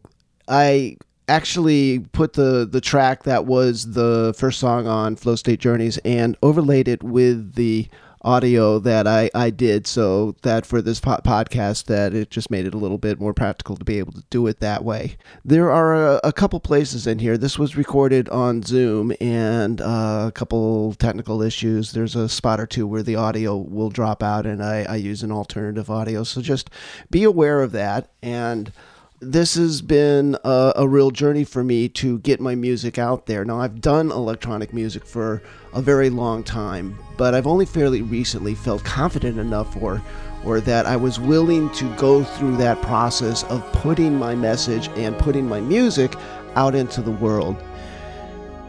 I 0.48 0.96
actually 1.28 2.00
put 2.12 2.34
the 2.34 2.66
the 2.70 2.80
track 2.80 3.24
that 3.24 3.46
was 3.46 3.92
the 3.92 4.34
first 4.36 4.60
song 4.60 4.86
on 4.86 5.16
Flow 5.16 5.36
State 5.36 5.60
Journeys 5.60 5.98
and 5.98 6.36
overlaid 6.42 6.88
it 6.88 7.02
with 7.02 7.54
the 7.54 7.88
audio 8.26 8.80
that 8.80 9.06
I, 9.06 9.30
I 9.34 9.50
did 9.50 9.86
so 9.86 10.34
that 10.42 10.66
for 10.66 10.82
this 10.82 10.98
po- 10.98 11.20
podcast 11.24 11.84
that 11.84 12.12
it 12.12 12.28
just 12.30 12.50
made 12.50 12.66
it 12.66 12.74
a 12.74 12.78
little 12.78 12.98
bit 12.98 13.20
more 13.20 13.32
practical 13.32 13.76
to 13.76 13.84
be 13.84 13.98
able 13.98 14.12
to 14.12 14.24
do 14.30 14.46
it 14.48 14.58
that 14.60 14.84
way. 14.84 15.16
There 15.44 15.70
are 15.70 15.94
a, 15.94 16.20
a 16.24 16.32
couple 16.32 16.58
places 16.58 17.06
in 17.06 17.20
here. 17.20 17.38
This 17.38 17.58
was 17.58 17.76
recorded 17.76 18.28
on 18.30 18.62
zoom 18.62 19.12
and 19.20 19.80
uh, 19.80 20.24
a 20.26 20.32
couple 20.32 20.94
technical 20.94 21.40
issues. 21.40 21.92
There's 21.92 22.16
a 22.16 22.28
spot 22.28 22.58
or 22.58 22.66
two 22.66 22.86
where 22.86 23.04
the 23.04 23.16
audio 23.16 23.56
will 23.56 23.90
drop 23.90 24.22
out 24.22 24.44
and 24.44 24.62
I, 24.62 24.84
I 24.88 24.96
use 24.96 25.22
an 25.22 25.30
alternative 25.30 25.88
audio. 25.88 26.24
So 26.24 26.42
just 26.42 26.68
be 27.10 27.22
aware 27.22 27.62
of 27.62 27.72
that 27.72 28.10
and 28.22 28.72
this 29.20 29.54
has 29.54 29.80
been 29.80 30.36
a, 30.44 30.72
a, 30.76 30.88
real 30.88 31.10
journey 31.10 31.44
for 31.44 31.64
me 31.64 31.88
to 31.88 32.18
get 32.18 32.40
my 32.40 32.54
music 32.54 32.98
out 32.98 33.26
there. 33.26 33.44
Now, 33.44 33.60
I've 33.60 33.80
done 33.80 34.10
electronic 34.10 34.74
music 34.74 35.06
for 35.06 35.42
a 35.72 35.80
very 35.80 36.10
long 36.10 36.42
time, 36.42 36.98
but 37.16 37.34
I've 37.34 37.46
only 37.46 37.64
fairly 37.64 38.02
recently 38.02 38.54
felt 38.54 38.84
confident 38.84 39.38
enough 39.38 39.76
or 39.76 40.02
or 40.44 40.60
that 40.60 40.86
I 40.86 40.96
was 40.96 41.18
willing 41.18 41.70
to 41.72 41.96
go 41.96 42.22
through 42.22 42.56
that 42.58 42.80
process 42.82 43.42
of 43.44 43.64
putting 43.72 44.16
my 44.16 44.34
message 44.34 44.88
and 44.90 45.18
putting 45.18 45.48
my 45.48 45.60
music 45.60 46.14
out 46.54 46.74
into 46.74 47.02
the 47.02 47.10
world. 47.10 47.56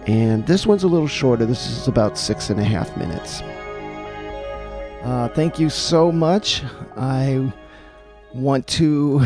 And 0.07 0.47
this 0.47 0.65
one's 0.65 0.83
a 0.83 0.87
little 0.87 1.07
shorter. 1.07 1.45
This 1.45 1.67
is 1.67 1.87
about 1.87 2.17
six 2.17 2.49
and 2.49 2.59
a 2.59 2.63
half 2.63 2.95
minutes. 2.97 3.41
Uh, 5.03 5.29
thank 5.35 5.59
you 5.59 5.69
so 5.69 6.11
much. 6.11 6.63
I 6.95 7.53
want 8.33 8.65
to 8.67 9.21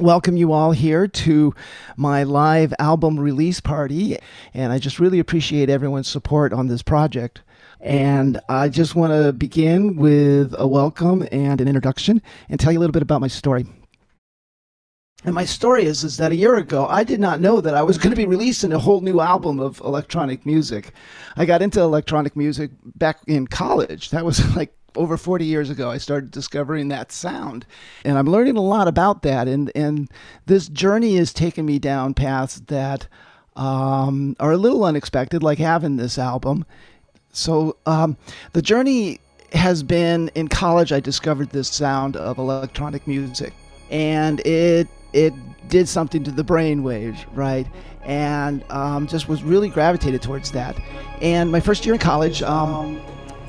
welcome 0.00 0.36
you 0.36 0.52
all 0.52 0.72
here 0.72 1.06
to 1.06 1.54
my 1.96 2.22
live 2.22 2.74
album 2.78 3.18
release 3.18 3.60
party. 3.60 4.18
And 4.54 4.72
I 4.72 4.78
just 4.78 4.98
really 4.98 5.18
appreciate 5.18 5.70
everyone's 5.70 6.08
support 6.08 6.52
on 6.52 6.66
this 6.66 6.82
project. 6.82 7.42
And 7.80 8.40
I 8.48 8.68
just 8.68 8.94
want 8.94 9.12
to 9.12 9.32
begin 9.32 9.96
with 9.96 10.54
a 10.58 10.66
welcome 10.66 11.26
and 11.30 11.60
an 11.60 11.68
introduction 11.68 12.22
and 12.48 12.58
tell 12.58 12.72
you 12.72 12.78
a 12.78 12.80
little 12.80 12.92
bit 12.92 13.02
about 13.02 13.20
my 13.20 13.28
story. 13.28 13.66
And 15.24 15.34
my 15.34 15.44
story 15.44 15.84
is, 15.84 16.04
is 16.04 16.18
that 16.18 16.32
a 16.32 16.36
year 16.36 16.56
ago, 16.56 16.86
I 16.86 17.02
did 17.02 17.18
not 17.18 17.40
know 17.40 17.60
that 17.60 17.74
I 17.74 17.82
was 17.82 17.98
going 17.98 18.10
to 18.10 18.16
be 18.16 18.26
releasing 18.26 18.72
a 18.72 18.78
whole 18.78 19.00
new 19.00 19.20
album 19.20 19.58
of 19.58 19.80
electronic 19.80 20.46
music. 20.46 20.92
I 21.36 21.46
got 21.46 21.62
into 21.62 21.80
electronic 21.80 22.36
music 22.36 22.70
back 22.94 23.18
in 23.26 23.46
college. 23.46 24.10
That 24.10 24.24
was 24.24 24.54
like 24.56 24.72
over 24.96 25.16
40 25.16 25.44
years 25.44 25.70
ago. 25.70 25.90
I 25.90 25.98
started 25.98 26.30
discovering 26.30 26.88
that 26.88 27.12
sound. 27.12 27.66
And 28.04 28.18
I'm 28.18 28.26
learning 28.26 28.56
a 28.56 28.62
lot 28.62 28.88
about 28.88 29.22
that. 29.22 29.48
And, 29.48 29.70
and 29.74 30.10
this 30.46 30.68
journey 30.68 31.16
has 31.16 31.32
taken 31.32 31.66
me 31.66 31.78
down 31.78 32.14
paths 32.14 32.60
that 32.66 33.06
um, 33.56 34.36
are 34.40 34.52
a 34.52 34.56
little 34.56 34.84
unexpected, 34.84 35.42
like 35.42 35.58
having 35.58 35.96
this 35.96 36.18
album. 36.18 36.64
So 37.32 37.76
um, 37.86 38.16
the 38.52 38.62
journey 38.62 39.20
has 39.52 39.82
been 39.82 40.30
in 40.34 40.48
college, 40.48 40.92
I 40.92 41.00
discovered 41.00 41.50
this 41.50 41.68
sound 41.68 42.16
of 42.16 42.38
electronic 42.38 43.06
music. 43.06 43.52
And 43.90 44.40
it 44.40 44.88
it 45.12 45.32
did 45.68 45.88
something 45.88 46.22
to 46.24 46.30
the 46.30 46.44
brain 46.44 46.82
waves, 46.82 47.24
right? 47.32 47.66
And 48.04 48.64
um, 48.70 49.06
just 49.06 49.28
was 49.28 49.42
really 49.42 49.68
gravitated 49.68 50.22
towards 50.22 50.52
that. 50.52 50.76
And 51.22 51.50
my 51.50 51.60
first 51.60 51.86
year 51.86 51.94
in 51.94 52.00
college, 52.00 52.42
um, 52.42 53.00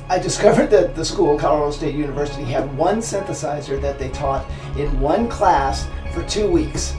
I 0.10 0.20
discovered 0.20 0.68
that 0.68 0.96
the 0.96 1.04
school, 1.04 1.38
Colorado 1.38 1.72
State 1.72 1.96
University, 1.96 2.44
had 2.44 2.76
one 2.78 3.00
synthesizer 3.00 3.82
that 3.82 4.00
they 4.00 4.10
taught 4.10 4.50
in 4.78 5.00
one 5.02 5.28
class 5.28 5.88
for 6.14 6.24
two 6.24 6.50
weeks. 6.50 6.96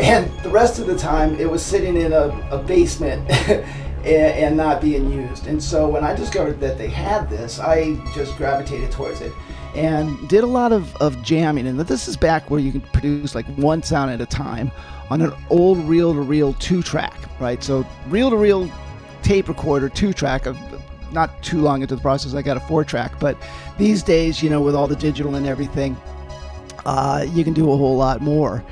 And 0.00 0.30
the 0.42 0.48
rest 0.48 0.78
of 0.78 0.86
the 0.86 0.96
time, 0.96 1.34
it 1.38 1.50
was 1.50 1.62
sitting 1.62 1.96
in 1.96 2.12
a, 2.12 2.28
a 2.50 2.62
basement 2.62 3.28
and 4.04 4.56
not 4.56 4.80
being 4.80 5.10
used. 5.10 5.46
And 5.46 5.62
so 5.62 5.88
when 5.88 6.04
I 6.04 6.14
discovered 6.14 6.58
that 6.60 6.78
they 6.78 6.88
had 6.88 7.28
this, 7.28 7.58
I 7.58 7.96
just 8.14 8.36
gravitated 8.36 8.90
towards 8.92 9.20
it 9.20 9.32
and 9.74 10.28
did 10.28 10.42
a 10.42 10.46
lot 10.46 10.72
of, 10.72 10.96
of 10.96 11.22
jamming. 11.22 11.66
And 11.66 11.78
this 11.78 12.08
is 12.08 12.16
back 12.16 12.50
where 12.50 12.60
you 12.60 12.72
can 12.72 12.80
produce 12.80 13.34
like 13.34 13.46
one 13.56 13.82
sound 13.82 14.10
at 14.10 14.20
a 14.22 14.26
time 14.26 14.70
on 15.10 15.20
an 15.20 15.32
old 15.50 15.78
reel 15.78 16.14
to 16.14 16.20
reel 16.20 16.54
two 16.54 16.82
track, 16.82 17.18
right? 17.40 17.62
So 17.62 17.86
reel 18.08 18.30
to 18.30 18.36
reel 18.36 18.70
tape 19.22 19.48
recorder 19.48 19.88
two 19.88 20.12
track 20.12 20.46
of 20.46 20.56
not 21.12 21.42
too 21.42 21.60
long 21.60 21.82
into 21.82 21.94
the 21.96 22.02
process, 22.02 22.34
I 22.34 22.42
got 22.42 22.56
a 22.56 22.60
four 22.60 22.84
track. 22.84 23.18
But 23.18 23.36
these 23.78 24.02
days, 24.02 24.42
you 24.42 24.50
know, 24.50 24.60
with 24.60 24.74
all 24.74 24.86
the 24.86 24.96
digital 24.96 25.34
and 25.34 25.46
everything, 25.46 25.96
uh, 26.84 27.26
you 27.28 27.44
can 27.44 27.52
do 27.52 27.70
a 27.72 27.76
whole 27.76 27.96
lot 27.96 28.20
more. 28.20 28.64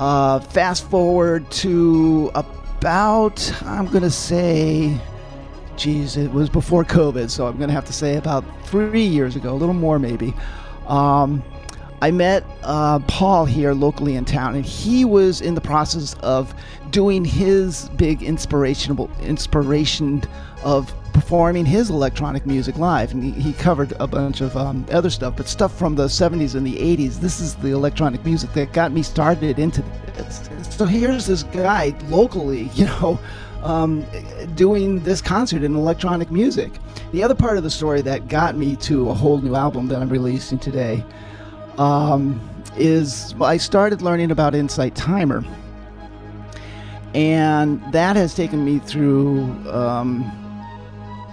Uh, 0.00 0.40
fast 0.40 0.88
forward 0.90 1.50
to 1.50 2.30
about, 2.34 3.62
I'm 3.62 3.86
going 3.86 4.02
to 4.02 4.10
say, 4.10 5.00
geez, 5.76 6.16
it 6.16 6.32
was 6.32 6.48
before 6.48 6.84
COVID, 6.84 7.30
so 7.30 7.46
I'm 7.46 7.56
going 7.56 7.68
to 7.68 7.74
have 7.74 7.86
to 7.86 7.92
say 7.92 8.16
about 8.16 8.44
three 8.66 9.04
years 9.06 9.36
ago, 9.36 9.52
a 9.52 9.54
little 9.54 9.74
more 9.74 9.98
maybe. 9.98 10.34
Um, 10.86 11.42
I 12.02 12.10
met 12.10 12.44
uh, 12.64 12.98
Paul 13.06 13.44
here 13.44 13.74
locally 13.74 14.16
in 14.16 14.24
town, 14.24 14.56
and 14.56 14.66
he 14.66 15.04
was 15.04 15.40
in 15.40 15.54
the 15.54 15.60
process 15.60 16.14
of 16.14 16.52
doing 16.90 17.24
his 17.24 17.88
big 17.90 18.24
inspirational 18.24 19.08
inspiration 19.20 20.20
of 20.64 20.92
performing 21.12 21.64
his 21.64 21.90
electronic 21.90 22.44
music 22.44 22.76
live. 22.76 23.12
And 23.12 23.22
he, 23.22 23.30
he 23.30 23.52
covered 23.52 23.92
a 24.00 24.08
bunch 24.08 24.40
of 24.40 24.56
um, 24.56 24.84
other 24.90 25.10
stuff, 25.10 25.36
but 25.36 25.46
stuff 25.46 25.78
from 25.78 25.94
the 25.94 26.06
70s 26.06 26.56
and 26.56 26.66
the 26.66 26.74
80s. 26.74 27.20
This 27.20 27.38
is 27.38 27.54
the 27.54 27.70
electronic 27.70 28.24
music 28.24 28.52
that 28.54 28.72
got 28.72 28.90
me 28.90 29.04
started 29.04 29.60
into 29.60 29.82
this. 30.16 30.50
So 30.76 30.86
here's 30.86 31.26
this 31.26 31.44
guy 31.44 31.94
locally, 32.08 32.62
you 32.74 32.86
know 32.86 33.20
um, 33.62 34.04
doing 34.56 34.98
this 35.04 35.20
concert 35.20 35.62
in 35.62 35.76
electronic 35.76 36.32
music. 36.32 36.72
The 37.12 37.22
other 37.22 37.36
part 37.36 37.58
of 37.58 37.62
the 37.62 37.70
story 37.70 38.02
that 38.02 38.26
got 38.26 38.56
me 38.56 38.74
to 38.76 39.10
a 39.10 39.14
whole 39.14 39.40
new 39.40 39.54
album 39.54 39.86
that 39.86 40.02
I'm 40.02 40.08
releasing 40.08 40.58
today 40.58 41.04
um, 41.78 42.40
is 42.76 43.34
I 43.40 43.56
started 43.56 44.02
learning 44.02 44.30
about 44.30 44.54
Insight 44.54 44.94
Timer. 44.94 45.44
And 47.14 47.82
that 47.92 48.16
has 48.16 48.34
taken 48.34 48.64
me 48.64 48.78
through 48.78 49.42
um, 49.70 50.24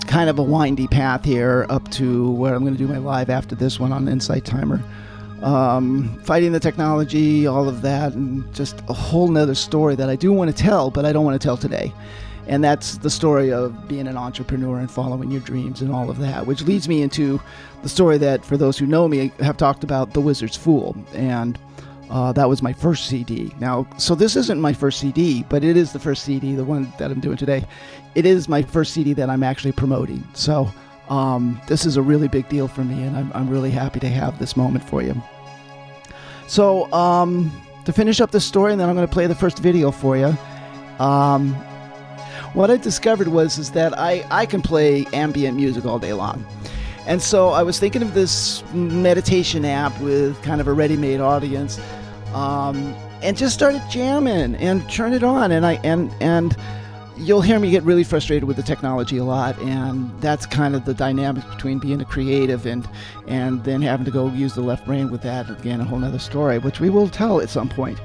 kind 0.08 0.30
of 0.30 0.38
a 0.38 0.44
windy 0.44 0.88
path 0.88 1.24
here 1.24 1.66
up 1.70 1.90
to 1.92 2.32
where 2.32 2.54
I'm 2.54 2.64
going 2.64 2.76
to 2.76 2.78
do 2.78 2.88
my 2.88 2.98
live 2.98 3.30
after 3.30 3.56
this 3.56 3.80
one 3.80 3.94
on 3.94 4.08
Insight 4.08 4.44
Timer 4.44 4.84
um, 5.42 6.20
fighting 6.24 6.52
the 6.52 6.60
technology, 6.60 7.48
all 7.48 7.70
of 7.70 7.82
that, 7.82 8.14
and 8.14 8.54
just 8.54 8.82
a 8.90 8.94
whole 8.94 9.28
nother 9.28 9.56
story 9.56 9.96
that 9.96 10.10
I 10.10 10.16
do 10.16 10.34
want 10.34 10.56
to 10.56 10.64
tell, 10.64 10.92
but 10.92 11.06
I 11.06 11.14
don't 11.14 11.26
want 11.26 11.40
to 11.40 11.46
tell 11.46 11.58
today. 11.58 11.94
And 12.50 12.64
that's 12.64 12.98
the 12.98 13.12
story 13.12 13.54
of 13.54 13.88
being 13.88 14.08
an 14.08 14.18
entrepreneur 14.18 14.80
and 14.80 14.90
following 14.90 15.30
your 15.30 15.42
dreams 15.42 15.82
and 15.82 15.94
all 15.94 16.10
of 16.10 16.18
that, 16.18 16.48
which 16.48 16.64
leads 16.64 16.90
me 16.90 17.04
into 17.04 17.40
the 17.84 17.90
story 17.90 18.18
that, 18.18 18.44
for 18.44 18.58
those 18.58 18.76
who 18.76 18.88
know 18.88 19.08
me, 19.08 19.32
have 19.40 19.56
talked 19.56 19.84
about 19.84 20.14
The 20.14 20.20
Wizard's 20.20 20.58
Fool. 20.58 20.98
And 21.14 21.60
uh, 22.10 22.34
that 22.34 22.50
was 22.50 22.64
my 22.64 22.74
first 22.74 23.06
CD. 23.06 23.54
Now, 23.60 23.88
so 24.00 24.16
this 24.16 24.36
isn't 24.36 24.60
my 24.60 24.74
first 24.74 25.00
CD, 25.00 25.46
but 25.48 25.64
it 25.64 25.78
is 25.78 25.94
the 25.94 26.00
first 26.00 26.24
CD, 26.24 26.56
the 26.56 26.64
one 26.64 26.92
that 26.98 27.12
I'm 27.12 27.20
doing 27.20 27.38
today. 27.38 27.68
It 28.16 28.26
is 28.26 28.50
my 28.50 28.64
first 28.64 28.94
CD 28.94 29.14
that 29.14 29.30
I'm 29.30 29.44
actually 29.44 29.74
promoting. 29.74 30.28
So, 30.34 30.72
um, 31.08 31.62
this 31.68 31.86
is 31.86 31.98
a 31.98 32.02
really 32.02 32.28
big 32.28 32.50
deal 32.50 32.68
for 32.68 32.84
me, 32.84 33.04
and 33.04 33.16
I'm, 33.16 33.32
I'm 33.36 33.48
really 33.48 33.72
happy 33.72 34.00
to 34.00 34.10
have 34.10 34.40
this 34.40 34.58
moment 34.58 34.84
for 34.84 35.04
you. 35.04 35.22
So, 36.48 36.92
um, 36.92 37.52
to 37.86 37.94
finish 37.94 38.20
up 38.22 38.32
the 38.32 38.42
story, 38.42 38.72
and 38.72 38.82
then 38.82 38.90
I'm 38.90 38.96
going 38.96 39.08
to 39.08 39.14
play 39.14 39.28
the 39.28 39.36
first 39.36 39.60
video 39.60 39.92
for 39.92 40.18
you. 40.18 40.36
Um, 40.98 41.56
what 42.54 42.72
I 42.72 42.78
discovered 42.78 43.28
was 43.28 43.58
is 43.58 43.72
that 43.72 43.98
I, 43.98 44.26
I 44.32 44.46
can 44.46 44.62
play 44.62 45.06
ambient 45.14 45.56
music 45.56 45.86
all 45.86 46.00
day 46.00 46.14
long. 46.14 46.46
And 47.08 47.22
so 47.22 47.50
I 47.50 47.64
was 47.64 47.80
thinking 47.80 48.02
of 48.02 48.14
this 48.14 48.64
meditation 48.74 49.66
app 49.66 50.00
with 50.02 50.40
kind 50.44 50.62
of 50.62 50.68
a 50.68 50.74
ready-made 50.74 51.20
audience, 51.20 51.80
um, 52.34 52.94
and 53.22 53.36
just 53.36 53.54
started 53.54 53.82
jamming 53.90 54.56
and 54.56 54.88
turn 54.90 55.14
it 55.14 55.24
on, 55.24 55.52
and 55.52 55.66
I 55.66 55.74
and 55.84 56.12
and 56.22 56.56
you'll 57.18 57.42
hear 57.42 57.60
me 57.60 57.70
get 57.70 57.84
really 57.84 58.04
frustrated 58.04 58.46
with 58.46 58.56
the 58.56 58.64
technology 58.64 59.18
a 59.18 59.26
lot, 59.26 59.58
and 59.60 60.10
that's 60.22 60.46
kind 60.46 60.76
of 60.76 60.86
the 60.86 60.94
dynamic 60.94 61.44
between 61.50 61.80
being 61.80 62.00
a 62.00 62.06
creative 62.06 62.66
and 62.66 62.88
and 63.28 63.64
then 63.64 63.82
having 63.82 64.06
to 64.06 64.12
go 64.12 64.30
use 64.30 64.54
the 64.54 64.62
left 64.62 64.86
brain 64.86 65.10
with 65.12 65.22
that. 65.24 65.50
Again, 65.50 65.82
a 65.82 65.84
whole 65.84 66.04
other 66.04 66.20
story, 66.20 66.60
which 66.60 66.80
we 66.80 66.90
will 66.90 67.10
tell 67.10 67.42
at 67.42 67.50
some 67.50 67.70
point. 67.70 68.00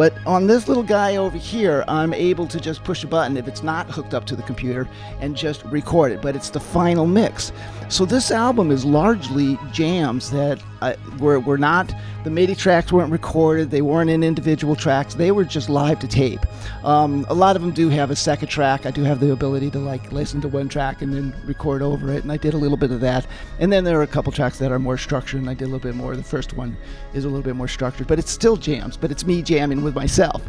But 0.00 0.14
on 0.24 0.46
this 0.46 0.66
little 0.66 0.82
guy 0.82 1.16
over 1.16 1.36
here, 1.36 1.84
I'm 1.86 2.14
able 2.14 2.46
to 2.46 2.58
just 2.58 2.82
push 2.84 3.04
a 3.04 3.06
button 3.06 3.36
if 3.36 3.46
it's 3.46 3.62
not 3.62 3.90
hooked 3.90 4.14
up 4.14 4.24
to 4.28 4.34
the 4.34 4.42
computer 4.42 4.88
and 5.20 5.36
just 5.36 5.62
record 5.66 6.10
it. 6.10 6.22
But 6.22 6.34
it's 6.34 6.48
the 6.48 6.58
final 6.58 7.06
mix. 7.06 7.52
So 7.90 8.06
this 8.06 8.30
album 8.30 8.70
is 8.70 8.82
largely 8.82 9.58
jams 9.72 10.30
that 10.30 10.62
uh, 10.80 10.94
were, 11.18 11.40
were 11.40 11.58
not, 11.58 11.92
the 12.24 12.30
MIDI 12.30 12.54
tracks 12.54 12.92
weren't 12.92 13.10
recorded, 13.10 13.70
they 13.70 13.82
weren't 13.82 14.08
in 14.08 14.22
individual 14.22 14.76
tracks, 14.76 15.14
they 15.14 15.32
were 15.32 15.44
just 15.44 15.68
live 15.68 15.98
to 15.98 16.08
tape. 16.08 16.40
Um, 16.84 17.26
a 17.28 17.34
lot 17.34 17.56
of 17.56 17.62
them 17.62 17.72
do 17.72 17.88
have 17.88 18.10
a 18.10 18.16
second 18.16 18.48
track. 18.48 18.86
I 18.86 18.90
do 18.90 19.02
have 19.02 19.20
the 19.20 19.32
ability 19.32 19.70
to 19.72 19.78
like 19.78 20.12
listen 20.12 20.40
to 20.42 20.48
one 20.48 20.68
track 20.68 21.02
and 21.02 21.12
then 21.12 21.34
record 21.44 21.82
over 21.82 22.12
it, 22.12 22.22
and 22.22 22.30
I 22.30 22.36
did 22.36 22.54
a 22.54 22.56
little 22.56 22.76
bit 22.76 22.92
of 22.92 23.00
that. 23.00 23.26
And 23.58 23.72
then 23.72 23.84
there 23.84 23.98
are 23.98 24.02
a 24.02 24.06
couple 24.06 24.32
tracks 24.32 24.58
that 24.60 24.72
are 24.72 24.78
more 24.78 24.96
structured, 24.96 25.40
and 25.40 25.50
I 25.50 25.54
did 25.54 25.64
a 25.64 25.66
little 25.66 25.80
bit 25.80 25.96
more. 25.96 26.16
The 26.16 26.22
first 26.22 26.54
one 26.54 26.76
is 27.12 27.24
a 27.24 27.28
little 27.28 27.42
bit 27.42 27.56
more 27.56 27.68
structured, 27.68 28.06
but 28.06 28.18
it's 28.18 28.30
still 28.30 28.56
jams, 28.56 28.96
but 28.96 29.10
it's 29.10 29.26
me 29.26 29.42
jamming 29.42 29.82
with 29.82 29.89
myself. 29.94 30.42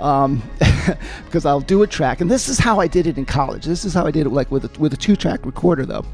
Um, 0.00 0.42
because 1.24 1.44
I'll 1.44 1.60
do 1.60 1.82
a 1.82 1.86
track, 1.86 2.20
and 2.20 2.30
this 2.30 2.48
is 2.48 2.58
how 2.58 2.78
I 2.78 2.86
did 2.86 3.06
it 3.06 3.18
in 3.18 3.26
college. 3.26 3.64
This 3.64 3.84
is 3.84 3.92
how 3.92 4.06
I 4.06 4.12
did 4.12 4.26
it, 4.26 4.30
like 4.30 4.50
with 4.50 4.64
a, 4.64 4.80
with 4.80 4.92
a 4.92 4.96
two-track 4.96 5.44
recorder, 5.44 5.84
though 5.84 6.04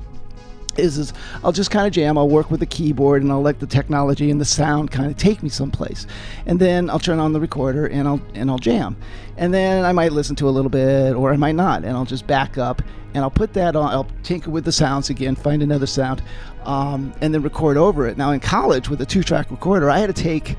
is, 0.78 0.98
is 0.98 1.12
I'll 1.42 1.52
just 1.52 1.70
kind 1.70 1.86
of 1.86 1.92
jam. 1.92 2.18
I'll 2.18 2.28
work 2.28 2.50
with 2.50 2.60
the 2.60 2.66
keyboard 2.66 3.22
and 3.22 3.30
I'll 3.30 3.42
let 3.42 3.60
the 3.60 3.66
technology 3.66 4.30
and 4.30 4.40
the 4.40 4.44
sound 4.44 4.90
kind 4.90 5.10
of 5.10 5.16
take 5.16 5.42
me 5.42 5.48
someplace. 5.48 6.06
And 6.46 6.58
then 6.58 6.90
I'll 6.90 6.98
turn 6.98 7.18
on 7.18 7.32
the 7.32 7.40
recorder 7.40 7.86
and 7.86 8.06
I'll 8.06 8.20
and 8.34 8.50
I'll 8.50 8.58
jam. 8.58 8.96
And 9.36 9.52
then 9.52 9.84
I 9.84 9.92
might 9.92 10.12
listen 10.12 10.36
to 10.36 10.48
a 10.48 10.50
little 10.50 10.70
bit 10.70 11.14
or 11.14 11.32
I 11.32 11.36
might 11.36 11.54
not 11.54 11.84
and 11.84 11.96
I'll 11.96 12.04
just 12.04 12.26
back 12.26 12.58
up 12.58 12.82
and 13.14 13.22
I'll 13.22 13.30
put 13.30 13.52
that 13.54 13.76
on 13.76 13.90
I'll 13.90 14.08
tinker 14.22 14.50
with 14.50 14.64
the 14.64 14.72
sounds 14.72 15.10
again, 15.10 15.34
find 15.34 15.62
another 15.62 15.86
sound, 15.86 16.22
um, 16.64 17.12
and 17.20 17.32
then 17.32 17.42
record 17.42 17.76
over 17.76 18.06
it. 18.06 18.16
Now 18.16 18.32
in 18.32 18.40
college 18.40 18.88
with 18.88 19.00
a 19.00 19.06
two 19.06 19.22
track 19.22 19.50
recorder, 19.50 19.90
I 19.90 19.98
had 19.98 20.14
to 20.14 20.22
take 20.22 20.56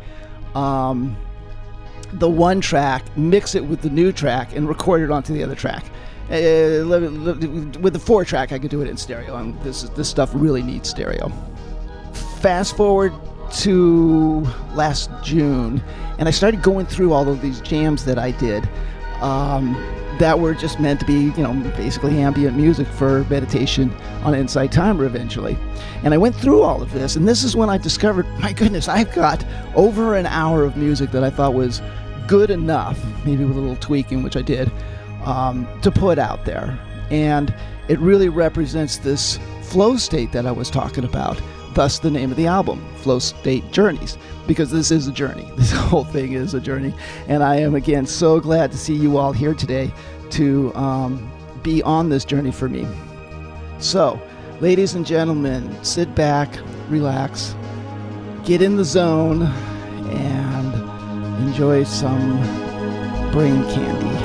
um, 0.56 1.18
the 2.20 2.30
one 2.30 2.62
track, 2.62 3.06
mix 3.18 3.56
it 3.56 3.66
with 3.66 3.82
the 3.82 3.90
new 3.90 4.12
track, 4.12 4.56
and 4.56 4.68
record 4.68 5.02
it 5.02 5.12
onto 5.12 5.34
the 5.34 5.44
other 5.44 5.56
track. 5.56 5.86
Uh, 6.26 6.82
with 7.82 7.94
the 7.94 8.02
four 8.04 8.26
track, 8.26 8.52
I 8.52 8.60
could 8.60 8.72
do 8.72 8.82
it 8.82 8.90
in 8.90 8.98
stereo, 8.98 9.36
and 9.36 9.60
this 9.62 9.84
this 9.84 10.10
stuff 10.10 10.32
really 10.34 10.64
needs 10.64 10.90
stereo. 10.90 11.32
Fast 12.40 12.76
forward 12.76 13.14
to 13.60 14.42
last 14.74 15.10
June, 15.24 15.84
and 16.18 16.28
I 16.28 16.32
started 16.32 16.64
going 16.64 16.88
through 16.88 17.14
all 17.14 17.30
of 17.30 17.42
these 17.42 17.62
jams 17.62 18.06
that 18.06 18.18
I 18.18 18.32
did. 18.32 18.68
Um, 19.22 19.76
that 20.20 20.40
were 20.40 20.54
just 20.54 20.80
meant 20.80 21.00
to 21.02 21.06
be, 21.06 21.34
you 21.36 21.44
know, 21.44 21.54
basically 21.76 22.22
ambient 22.22 22.56
music 22.56 22.88
for 22.88 23.26
meditation 23.26 23.94
on 24.24 24.34
Insight 24.34 24.72
Timer 24.72 25.04
eventually. 25.06 25.58
And 26.04 26.14
I 26.14 26.18
went 26.18 26.36
through 26.36 26.62
all 26.62 26.82
of 26.82 26.94
this, 26.94 27.18
and 27.18 27.28
this 27.28 27.44
is 27.44 27.56
when 27.56 27.70
I 27.70 27.78
discovered, 27.78 28.26
my 28.40 28.54
goodness, 28.54 28.88
I've 28.88 29.14
got 29.14 29.46
over 29.76 30.16
an 30.16 30.26
hour 30.26 30.64
of 30.64 30.78
music 30.78 31.12
that 31.12 31.24
I 31.24 31.30
thought 31.30 31.54
was 31.54 31.82
good 32.28 32.50
enough, 32.50 33.00
maybe 33.26 33.44
with 33.46 33.58
a 33.58 33.60
little 33.60 33.76
tweaking, 33.78 34.24
which 34.24 34.36
I 34.36 34.42
did, 34.42 34.72
um, 35.24 35.68
to 35.82 35.92
put 35.92 36.20
out 36.20 36.46
there. 36.46 36.78
And 37.10 37.54
it 37.88 38.00
really 38.00 38.30
represents 38.30 38.98
this 38.98 39.40
flow 39.64 39.98
state 39.98 40.32
that 40.32 40.46
I 40.46 40.52
was 40.52 40.70
talking 40.70 41.04
about. 41.04 41.42
Thus, 41.74 42.00
the 42.00 42.10
name 42.10 42.32
of 42.32 42.38
the 42.38 42.48
album, 42.48 42.86
Flow 42.98 43.20
State 43.20 43.70
Journeys, 43.72 44.18
because 44.48 44.72
this 44.72 44.92
is 44.92 45.08
a 45.08 45.12
journey. 45.12 45.52
This 45.58 45.72
whole 45.72 46.06
thing 46.06 46.34
is 46.34 46.54
a 46.54 46.62
journey. 46.62 46.94
And 47.28 47.44
I 47.44 47.58
am, 47.58 47.76
again, 47.76 48.06
so 48.06 48.40
glad 48.40 48.72
to 48.72 48.78
see 48.78 48.96
you 48.96 49.18
all 49.18 49.34
here 49.34 49.54
today 49.54 49.92
to 50.32 50.74
um, 50.76 51.32
be 51.64 51.84
on 51.84 52.10
this 52.10 52.24
journey 52.24 52.52
for 52.52 52.70
me. 52.70 52.88
So, 53.80 54.20
ladies 54.62 54.96
and 54.96 55.06
gentlemen, 55.06 55.84
sit 55.84 56.16
back, 56.16 56.50
relax, 56.90 57.56
get 58.46 58.62
in 58.62 58.78
the 58.78 58.86
zone, 58.86 59.44
and 59.44 60.35
enjoy 61.40 61.84
some 61.84 62.40
brain 63.32 63.64
candy. 63.74 64.25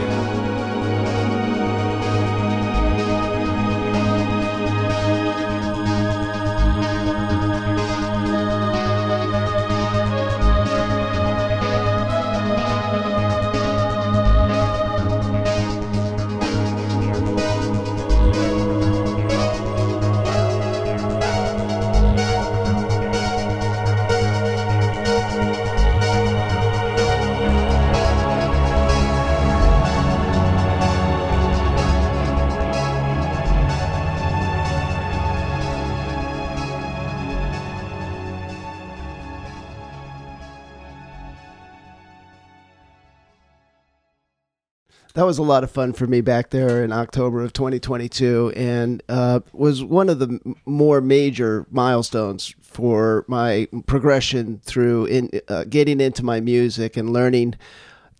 That 45.14 45.26
was 45.26 45.38
a 45.38 45.42
lot 45.42 45.64
of 45.64 45.70
fun 45.70 45.92
for 45.92 46.06
me 46.06 46.20
back 46.20 46.50
there 46.50 46.84
in 46.84 46.92
October 46.92 47.42
of 47.42 47.52
2022, 47.52 48.52
and 48.56 49.02
uh, 49.08 49.40
was 49.52 49.82
one 49.82 50.08
of 50.08 50.18
the 50.18 50.38
more 50.66 51.00
major 51.00 51.66
milestones 51.70 52.54
for 52.60 53.24
my 53.26 53.66
progression 53.86 54.60
through 54.64 55.06
in 55.06 55.30
uh, 55.48 55.64
getting 55.64 56.00
into 56.00 56.24
my 56.24 56.40
music 56.40 56.96
and 56.96 57.12
learning 57.12 57.54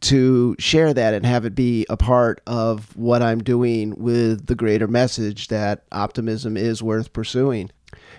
to 0.01 0.57
share 0.59 0.95
that 0.95 1.15
and 1.15 1.27
have 1.27 1.45
it 1.45 1.55
be 1.55 1.87
a 1.91 1.97
part 1.97 2.41
of 2.47 2.97
what 2.97 3.23
I'm 3.23 3.43
doing 3.43 3.95
with 3.97 4.47
the 4.47 4.55
greater 4.55 4.89
message 4.89 5.49
that 5.49 5.85
optimism 5.93 6.57
is 6.57 6.83
worth 6.83 7.13
pursuing. 7.13 7.71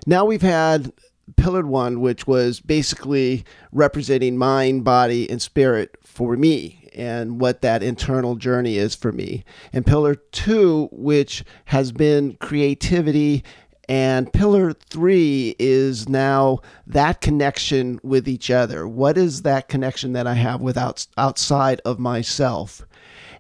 Now 0.06 0.26
we've 0.26 0.44
had 0.44 0.94
Pillared 1.38 1.66
One, 1.66 2.00
which 2.02 2.28
was 2.28 2.60
basically 2.60 3.44
representing 3.72 4.38
mind, 4.38 4.84
body, 4.84 5.30
and 5.30 5.42
spirit 5.42 5.98
for 6.04 6.38
me 6.38 6.81
and 6.94 7.40
what 7.40 7.62
that 7.62 7.84
internal 7.84 8.36
journey 8.36 8.78
is 8.78 8.96
for 8.96 9.12
me. 9.12 9.44
And 9.72 9.86
pillar 9.86 10.16
two, 10.16 10.90
which 10.92 11.44
has 11.66 11.92
been 11.92 12.36
creativity. 12.38 13.44
And 13.90 14.32
pillar 14.32 14.74
three 14.74 15.56
is 15.60 16.08
now 16.08 16.60
that 16.88 17.22
connection 17.22 18.00
with 18.04 18.28
each 18.28 18.50
other. 18.50 18.88
What 18.88 19.18
is 19.18 19.42
that 19.42 19.68
connection 19.68 20.14
that 20.14 20.28
I 20.28 20.36
have 20.36 20.62
with 20.62 20.78
outside 21.18 21.82
of 21.84 22.00
myself? 22.00 22.86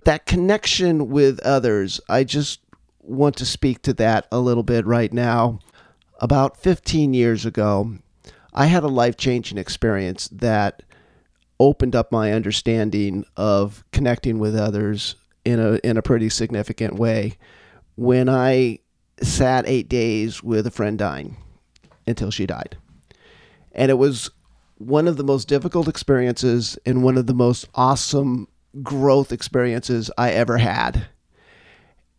That 0.04 0.26
connection 0.26 1.10
with 1.10 1.40
others, 1.42 2.02
I 2.10 2.24
just 2.24 2.60
want 3.02 3.38
to 3.38 3.46
speak 3.46 3.82
to 3.84 3.94
that 3.94 4.28
a 4.32 4.40
little 4.40 4.64
bit 4.64 4.86
right 4.86 5.14
now. 5.14 5.60
About 6.20 6.58
15 6.58 7.14
years 7.14 7.46
ago, 7.46 7.98
I 8.54 8.66
had 8.66 8.84
a 8.84 8.88
life 8.88 9.18
changing 9.18 9.58
experience 9.58 10.28
that 10.30 10.84
opened 11.62 11.96
up 11.96 12.12
my 12.12 12.34
understanding 12.34 13.24
of 13.38 13.86
connecting 13.92 14.40
with 14.40 14.56
others 14.56 15.16
in 15.46 15.60
a 15.60 15.80
in 15.84 15.96
a 15.96 16.02
pretty 16.02 16.28
significant 16.28 16.96
way 16.96 17.38
when 17.96 18.28
I 18.28 18.80
sat 19.22 19.68
8 19.68 19.88
days 19.88 20.42
with 20.42 20.66
a 20.66 20.72
friend 20.72 20.98
dying 20.98 21.38
until 22.08 22.32
she 22.32 22.48
died. 22.48 22.78
And 23.74 23.92
it 23.92 24.00
was 24.00 24.32
one 24.80 25.08
of 25.08 25.18
the 25.18 25.24
most 25.24 25.48
difficult 25.48 25.88
experiences 25.88 26.80
and 26.84 27.04
one 27.04 27.16
of 27.16 27.28
the 27.28 27.34
most 27.36 27.68
awesome 27.76 28.48
growth 28.82 29.32
experiences 29.32 30.10
I 30.18 30.32
ever 30.32 30.58
had. 30.58 31.06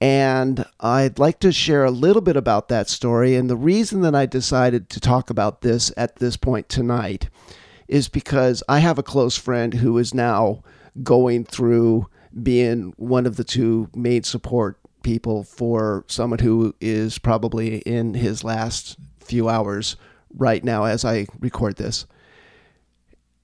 And 0.01 0.65
I'd 0.79 1.19
like 1.19 1.41
to 1.41 1.51
share 1.51 1.85
a 1.85 1.91
little 1.91 2.23
bit 2.23 2.37
about 2.37 2.69
that 2.69 2.89
story. 2.89 3.35
And 3.35 3.51
the 3.51 3.57
reason 3.57 4.03
that 4.03 4.15
I 4.15 4.27
decided 4.27 4.89
to 4.91 5.01
talk 5.01 5.31
about 5.31 5.63
this 5.63 5.93
at 5.97 6.17
this 6.17 6.37
point 6.37 6.69
tonight 6.69 7.29
is 7.93 8.09
because 8.09 8.63
I 8.71 8.79
have 8.79 8.99
a 8.99 9.03
close 9.03 9.37
friend 9.37 9.75
who 9.75 9.99
is 9.99 10.15
now 10.15 10.63
going 11.03 11.45
through 11.45 12.07
being 12.43 12.95
one 12.97 13.27
of 13.27 13.37
the 13.37 13.45
two 13.45 13.91
main 13.95 14.23
support 14.23 14.79
people 15.03 15.45
for 15.45 16.03
someone 16.09 16.39
who 16.39 16.75
is 16.81 17.19
probably 17.19 17.81
in 17.81 18.15
his 18.15 18.43
last 18.43 18.97
few 19.21 19.47
hours 19.47 19.97
right 20.35 20.65
now 20.65 20.85
as 20.85 21.05
I 21.05 21.27
record 21.39 21.77
this. 21.77 22.07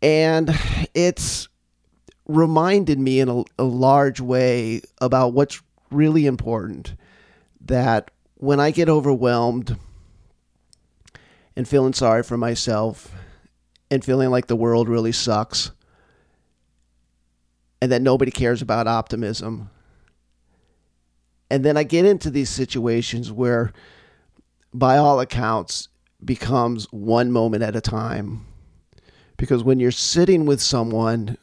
And 0.00 0.58
it's 0.94 1.48
reminded 2.26 2.98
me 2.98 3.20
in 3.20 3.28
a, 3.28 3.44
a 3.58 3.64
large 3.64 4.18
way 4.18 4.80
about 4.98 5.34
what's 5.34 5.60
really 5.90 6.24
important 6.24 6.94
that 7.66 8.10
when 8.36 8.60
I 8.60 8.70
get 8.70 8.88
overwhelmed 8.88 9.76
and 11.54 11.68
feeling 11.68 11.92
sorry 11.92 12.22
for 12.22 12.38
myself 12.38 13.12
and 13.90 14.04
feeling 14.04 14.30
like 14.30 14.46
the 14.46 14.56
world 14.56 14.88
really 14.88 15.12
sucks 15.12 15.70
and 17.80 17.92
that 17.92 18.02
nobody 18.02 18.30
cares 18.30 18.62
about 18.62 18.86
optimism. 18.86 19.70
And 21.50 21.64
then 21.64 21.76
I 21.76 21.82
get 21.82 22.04
into 22.04 22.30
these 22.30 22.50
situations 22.50 23.32
where, 23.32 23.72
by 24.74 24.98
all 24.98 25.20
accounts, 25.20 25.88
becomes 26.24 26.86
one 26.90 27.32
moment 27.32 27.62
at 27.62 27.76
a 27.76 27.80
time. 27.80 28.44
Because 29.36 29.62
when 29.62 29.80
you're 29.80 29.90
sitting 29.90 30.44
with 30.44 30.60
someone 30.60 31.38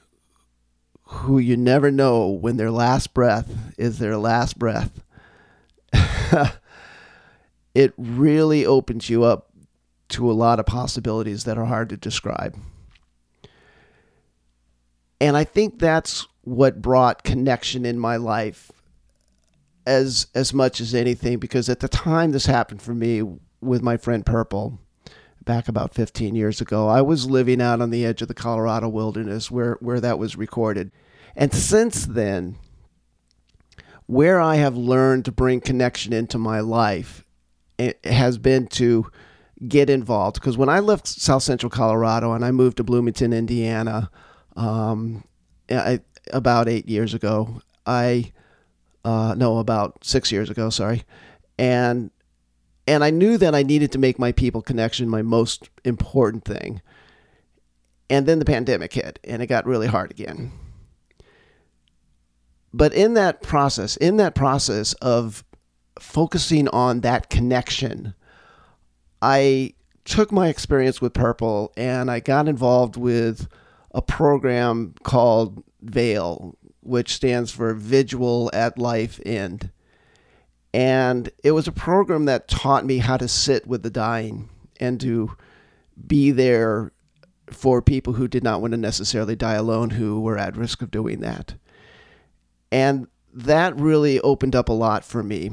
who 1.03 1.39
you 1.39 1.55
never 1.55 1.91
know 1.91 2.27
when 2.27 2.57
their 2.57 2.71
last 2.71 3.13
breath 3.13 3.73
is 3.77 3.99
their 3.99 4.17
last 4.17 4.59
breath, 4.59 5.01
it 7.73 7.93
really 7.97 8.65
opens 8.65 9.09
you 9.09 9.23
up 9.23 9.44
to 10.15 10.31
a 10.31 10.33
lot 10.33 10.61
of 10.61 10.65
possibilities 10.65 11.43
that 11.43 11.57
are 11.57 11.65
hard 11.65 11.89
to 11.89 11.97
describe. 11.97 12.57
And 15.19 15.35
I 15.35 15.43
think 15.43 15.77
that's 15.77 16.25
what 16.43 16.81
brought 16.81 17.23
connection 17.23 17.85
in 17.85 17.99
my 17.99 18.15
life 18.15 18.71
as 19.85 20.27
as 20.33 20.53
much 20.53 20.79
as 20.79 20.95
anything 20.95 21.37
because 21.37 21.69
at 21.69 21.79
the 21.81 21.87
time 21.89 22.31
this 22.31 22.45
happened 22.45 22.81
for 22.81 22.93
me 22.93 23.21
with 23.61 23.81
my 23.81 23.97
friend 23.97 24.25
Purple 24.25 24.79
back 25.43 25.67
about 25.67 25.93
15 25.93 26.33
years 26.33 26.61
ago 26.61 26.87
I 26.87 27.01
was 27.01 27.29
living 27.29 27.61
out 27.61 27.81
on 27.81 27.91
the 27.91 28.05
edge 28.05 28.21
of 28.21 28.27
the 28.27 28.33
Colorado 28.33 28.87
wilderness 28.87 29.51
where 29.51 29.77
where 29.81 29.99
that 29.99 30.17
was 30.17 30.35
recorded 30.35 30.91
and 31.35 31.53
since 31.53 32.05
then 32.05 32.57
where 34.07 34.39
I 34.39 34.55
have 34.55 34.77
learned 34.77 35.25
to 35.25 35.31
bring 35.31 35.61
connection 35.61 36.13
into 36.13 36.39
my 36.39 36.61
life 36.61 37.23
it 37.77 38.03
has 38.05 38.37
been 38.37 38.67
to 38.67 39.11
get 39.67 39.89
involved 39.89 40.35
because 40.35 40.57
when 40.57 40.69
I 40.69 40.79
left 40.79 41.07
South 41.07 41.43
Central 41.43 41.69
Colorado 41.69 42.33
and 42.33 42.43
I 42.43 42.51
moved 42.51 42.77
to 42.77 42.83
Bloomington, 42.83 43.33
Indiana, 43.33 44.09
um, 44.55 45.23
I, 45.69 46.01
about 46.33 46.67
eight 46.67 46.87
years 46.87 47.13
ago, 47.13 47.61
I 47.85 48.31
uh, 49.03 49.35
no, 49.37 49.59
about 49.59 50.03
six 50.03 50.31
years 50.31 50.49
ago, 50.49 50.69
sorry, 50.69 51.03
and 51.57 52.11
and 52.87 53.03
I 53.03 53.09
knew 53.09 53.37
that 53.37 53.55
I 53.55 53.63
needed 53.63 53.91
to 53.93 53.99
make 53.99 54.19
my 54.19 54.31
people 54.31 54.61
connection 54.61 55.09
my 55.09 55.21
most 55.21 55.69
important 55.83 56.45
thing. 56.45 56.81
And 58.09 58.27
then 58.27 58.37
the 58.39 58.45
pandemic 58.45 58.93
hit, 58.93 59.19
and 59.23 59.41
it 59.41 59.47
got 59.47 59.65
really 59.65 59.87
hard 59.87 60.11
again. 60.11 60.51
But 62.73 62.93
in 62.93 63.13
that 63.15 63.41
process, 63.41 63.95
in 63.97 64.17
that 64.17 64.35
process 64.35 64.93
of 64.95 65.43
focusing 65.99 66.67
on 66.67 67.01
that 67.01 67.29
connection 67.29 68.13
I 69.25 69.73
took 70.03 70.31
my 70.31 70.49
experience 70.49 71.01
with 71.01 71.15
Purple 71.15 71.73
and 71.75 72.11
I 72.11 72.19
got 72.19 72.47
involved 72.47 72.95
with 72.95 73.47
a 73.91 74.01
program 74.03 74.93
called 75.01 75.63
VALE, 75.81 76.55
which 76.81 77.15
stands 77.15 77.49
for 77.51 77.73
Vigil 77.73 78.51
at 78.53 78.77
Life 78.77 79.19
End. 79.25 79.71
And 80.75 81.31
it 81.43 81.53
was 81.53 81.67
a 81.67 81.71
program 81.71 82.25
that 82.25 82.47
taught 82.47 82.85
me 82.85 82.99
how 82.99 83.17
to 83.17 83.27
sit 83.27 83.65
with 83.65 83.81
the 83.81 83.89
dying 83.89 84.47
and 84.79 85.01
to 85.01 85.35
be 86.05 86.29
there 86.29 86.91
for 87.49 87.81
people 87.81 88.13
who 88.13 88.27
did 88.27 88.43
not 88.43 88.61
want 88.61 88.73
to 88.73 88.77
necessarily 88.77 89.35
die 89.35 89.55
alone, 89.55 89.89
who 89.89 90.21
were 90.21 90.37
at 90.37 90.55
risk 90.55 90.83
of 90.83 90.91
doing 90.91 91.21
that. 91.21 91.55
And 92.71 93.07
that 93.33 93.75
really 93.75 94.19
opened 94.19 94.55
up 94.55 94.69
a 94.69 94.73
lot 94.73 95.03
for 95.03 95.23
me. 95.23 95.49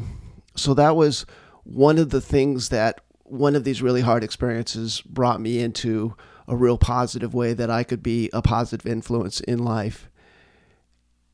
So 0.57 0.75
that 0.75 0.95
was 0.95 1.25
one 1.65 1.97
of 1.97 2.11
the 2.11 2.21
things 2.21 2.69
that 2.69 3.01
one 3.33 3.57
of 3.57 3.64
these 3.64 3.81
really 3.81 4.03
hard 4.03 4.23
experiences 4.23 5.01
brought 5.01 5.40
me 5.40 5.59
into 5.59 6.14
a 6.47 6.55
real 6.55 6.77
positive 6.77 7.33
way 7.33 7.55
that 7.55 7.71
I 7.71 7.83
could 7.83 8.03
be 8.03 8.29
a 8.31 8.42
positive 8.42 8.87
influence 8.87 9.40
in 9.40 9.59
life. 9.59 10.11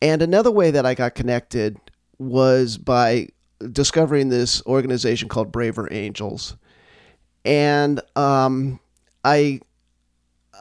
And 0.00 0.22
another 0.22 0.52
way 0.52 0.70
that 0.70 0.86
I 0.86 0.94
got 0.94 1.16
connected 1.16 1.76
was 2.16 2.78
by 2.78 3.30
discovering 3.72 4.28
this 4.28 4.64
organization 4.64 5.28
called 5.28 5.50
Braver 5.50 5.88
Angels. 5.92 6.56
And 7.44 8.00
um, 8.14 8.78
I 9.24 9.60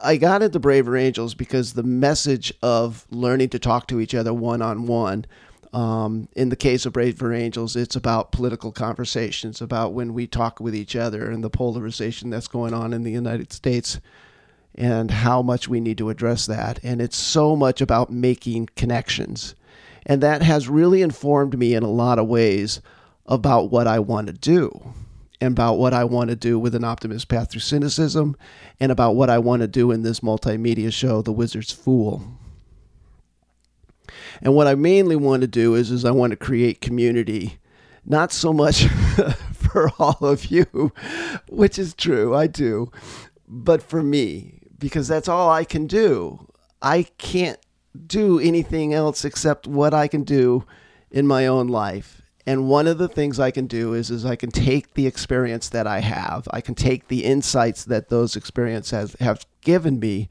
I 0.02 0.16
got 0.16 0.42
into 0.42 0.58
Braver 0.58 0.96
Angels 0.96 1.34
because 1.34 1.74
the 1.74 1.84
message 1.84 2.52
of 2.64 3.06
learning 3.10 3.50
to 3.50 3.60
talk 3.60 3.86
to 3.88 4.00
each 4.00 4.14
other 4.14 4.34
one 4.34 4.60
on 4.60 4.88
one. 4.88 5.24
Um, 5.72 6.28
in 6.34 6.48
the 6.48 6.56
case 6.56 6.86
of 6.86 6.94
Braver 6.94 7.32
Angels, 7.32 7.76
it's 7.76 7.96
about 7.96 8.32
political 8.32 8.72
conversations, 8.72 9.60
about 9.60 9.92
when 9.92 10.14
we 10.14 10.26
talk 10.26 10.60
with 10.60 10.74
each 10.74 10.96
other 10.96 11.30
and 11.30 11.44
the 11.44 11.50
polarization 11.50 12.30
that's 12.30 12.48
going 12.48 12.72
on 12.72 12.92
in 12.92 13.02
the 13.02 13.12
United 13.12 13.52
States 13.52 14.00
and 14.74 15.10
how 15.10 15.42
much 15.42 15.68
we 15.68 15.80
need 15.80 15.98
to 15.98 16.08
address 16.08 16.46
that. 16.46 16.78
And 16.82 17.02
it's 17.02 17.16
so 17.16 17.56
much 17.56 17.80
about 17.80 18.10
making 18.10 18.70
connections. 18.76 19.54
And 20.06 20.22
that 20.22 20.40
has 20.42 20.68
really 20.68 21.02
informed 21.02 21.58
me 21.58 21.74
in 21.74 21.82
a 21.82 21.90
lot 21.90 22.18
of 22.18 22.28
ways 22.28 22.80
about 23.26 23.70
what 23.70 23.86
I 23.86 23.98
want 23.98 24.28
to 24.28 24.32
do 24.32 24.94
and 25.40 25.52
about 25.52 25.74
what 25.74 25.92
I 25.92 26.04
want 26.04 26.30
to 26.30 26.36
do 26.36 26.58
with 26.58 26.74
an 26.74 26.84
optimist 26.84 27.28
path 27.28 27.50
through 27.50 27.60
cynicism 27.60 28.36
and 28.80 28.90
about 28.90 29.16
what 29.16 29.30
I 29.30 29.38
want 29.38 29.62
to 29.62 29.68
do 29.68 29.90
in 29.90 30.02
this 30.02 30.20
multimedia 30.20 30.92
show, 30.92 31.20
The 31.20 31.32
Wizard's 31.32 31.72
Fool. 31.72 32.37
And 34.42 34.54
what 34.54 34.66
I 34.66 34.74
mainly 34.74 35.16
want 35.16 35.42
to 35.42 35.48
do 35.48 35.74
is, 35.74 35.90
is 35.90 36.04
I 36.04 36.10
want 36.10 36.30
to 36.30 36.36
create 36.36 36.80
community, 36.80 37.58
not 38.04 38.32
so 38.32 38.52
much 38.52 38.84
for 39.52 39.90
all 39.98 40.18
of 40.20 40.46
you, 40.46 40.92
which 41.48 41.78
is 41.78 41.94
true, 41.94 42.34
I 42.34 42.46
do, 42.46 42.90
but 43.46 43.82
for 43.82 44.02
me, 44.02 44.60
because 44.78 45.08
that's 45.08 45.28
all 45.28 45.50
I 45.50 45.64
can 45.64 45.86
do. 45.86 46.46
I 46.80 47.04
can't 47.18 47.58
do 48.06 48.38
anything 48.38 48.94
else 48.94 49.24
except 49.24 49.66
what 49.66 49.92
I 49.92 50.08
can 50.08 50.22
do 50.22 50.64
in 51.10 51.26
my 51.26 51.46
own 51.46 51.68
life. 51.68 52.22
And 52.46 52.68
one 52.68 52.86
of 52.86 52.96
the 52.96 53.08
things 53.08 53.38
I 53.38 53.50
can 53.50 53.66
do 53.66 53.92
is, 53.92 54.10
is 54.10 54.24
I 54.24 54.36
can 54.36 54.50
take 54.50 54.94
the 54.94 55.06
experience 55.06 55.68
that 55.68 55.86
I 55.86 56.00
have, 56.00 56.48
I 56.50 56.62
can 56.62 56.74
take 56.74 57.08
the 57.08 57.24
insights 57.24 57.84
that 57.84 58.08
those 58.08 58.36
experiences 58.36 58.90
have 58.92 59.20
have 59.20 59.46
given 59.60 60.00
me, 60.00 60.30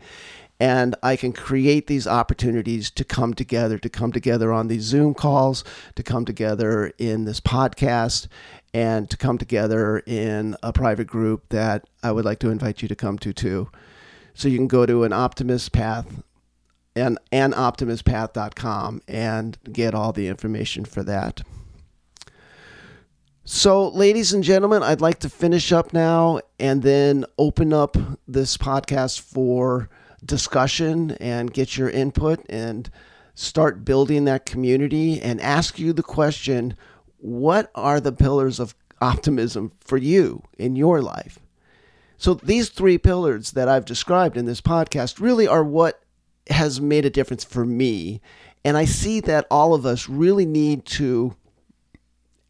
and 0.60 0.96
I 1.04 1.16
can 1.16 1.34
create 1.34 1.88
these 1.88 2.08
opportunities 2.08 2.90
to 2.92 3.04
come 3.04 3.34
together, 3.34 3.78
to 3.78 3.90
come 3.90 4.12
together 4.12 4.52
on 4.52 4.68
these 4.68 4.84
Zoom 4.84 5.14
calls, 5.14 5.64
to 5.96 6.04
come 6.04 6.26
together 6.26 6.92
in 6.98 7.26
this 7.26 7.40
podcast, 7.40 8.28
and 8.74 9.10
to 9.10 9.18
come 9.18 9.38
together 9.38 10.00
in 10.00 10.56
a 10.64 10.74
private 10.74 11.08
group 11.08 11.50
that 11.50 11.88
I 12.02 12.12
would 12.12 12.26
like 12.26 12.40
to 12.40 12.50
invite 12.50 12.82
you 12.82 12.88
to 12.88 12.96
come 12.96 13.18
to 13.20 13.34
too. 13.34 13.70
So 14.34 14.48
you 14.48 14.58
can 14.58 14.68
go 14.68 14.86
to 14.86 15.04
an 15.04 15.14
optimist 15.14 15.72
path 15.72 16.24
and 16.96 17.20
anoptimistpath.com 17.32 19.02
and 19.08 19.58
get 19.72 19.94
all 19.94 20.12
the 20.12 20.28
information 20.28 20.86
for 20.86 21.04
that. 21.04 21.42
So, 23.50 23.88
ladies 23.88 24.34
and 24.34 24.44
gentlemen, 24.44 24.84
I'd 24.84 25.00
like 25.00 25.20
to 25.20 25.30
finish 25.30 25.72
up 25.72 25.94
now 25.94 26.42
and 26.60 26.84
then 26.84 27.24
open 27.38 27.72
up 27.72 27.96
this 28.28 28.58
podcast 28.58 29.22
for 29.22 29.90
discussion 30.26 31.12
and 31.20 31.54
get 31.54 31.78
your 31.78 31.90
input 31.90 32.46
and 32.50 32.90
start 33.36 33.86
building 33.86 34.26
that 34.26 34.46
community 34.46 35.22
and 35.22 35.40
ask 35.42 35.78
you 35.78 35.94
the 35.94 36.04
question 36.04 36.76
what 37.20 37.72
are 37.76 38.00
the 38.00 38.12
pillars 38.12 38.60
of 38.60 38.76
optimism 39.02 39.72
for 39.80 39.98
you 39.98 40.44
in 40.58 40.76
your 40.76 41.02
life? 41.02 41.40
So, 42.18 42.34
these 42.34 42.70
three 42.70 42.98
pillars 42.98 43.52
that 43.52 43.70
I've 43.70 43.86
described 43.86 44.38
in 44.38 44.46
this 44.46 44.62
podcast 44.62 45.20
really 45.20 45.48
are 45.48 45.64
what 45.64 46.02
has 46.50 46.82
made 46.82 47.06
a 47.06 47.12
difference 47.12 47.44
for 47.44 47.66
me. 47.66 48.22
And 48.66 48.76
I 48.76 48.86
see 48.86 49.20
that 49.22 49.46
all 49.52 49.74
of 49.74 49.86
us 49.86 50.10
really 50.10 50.46
need 50.46 50.86
to 50.86 51.36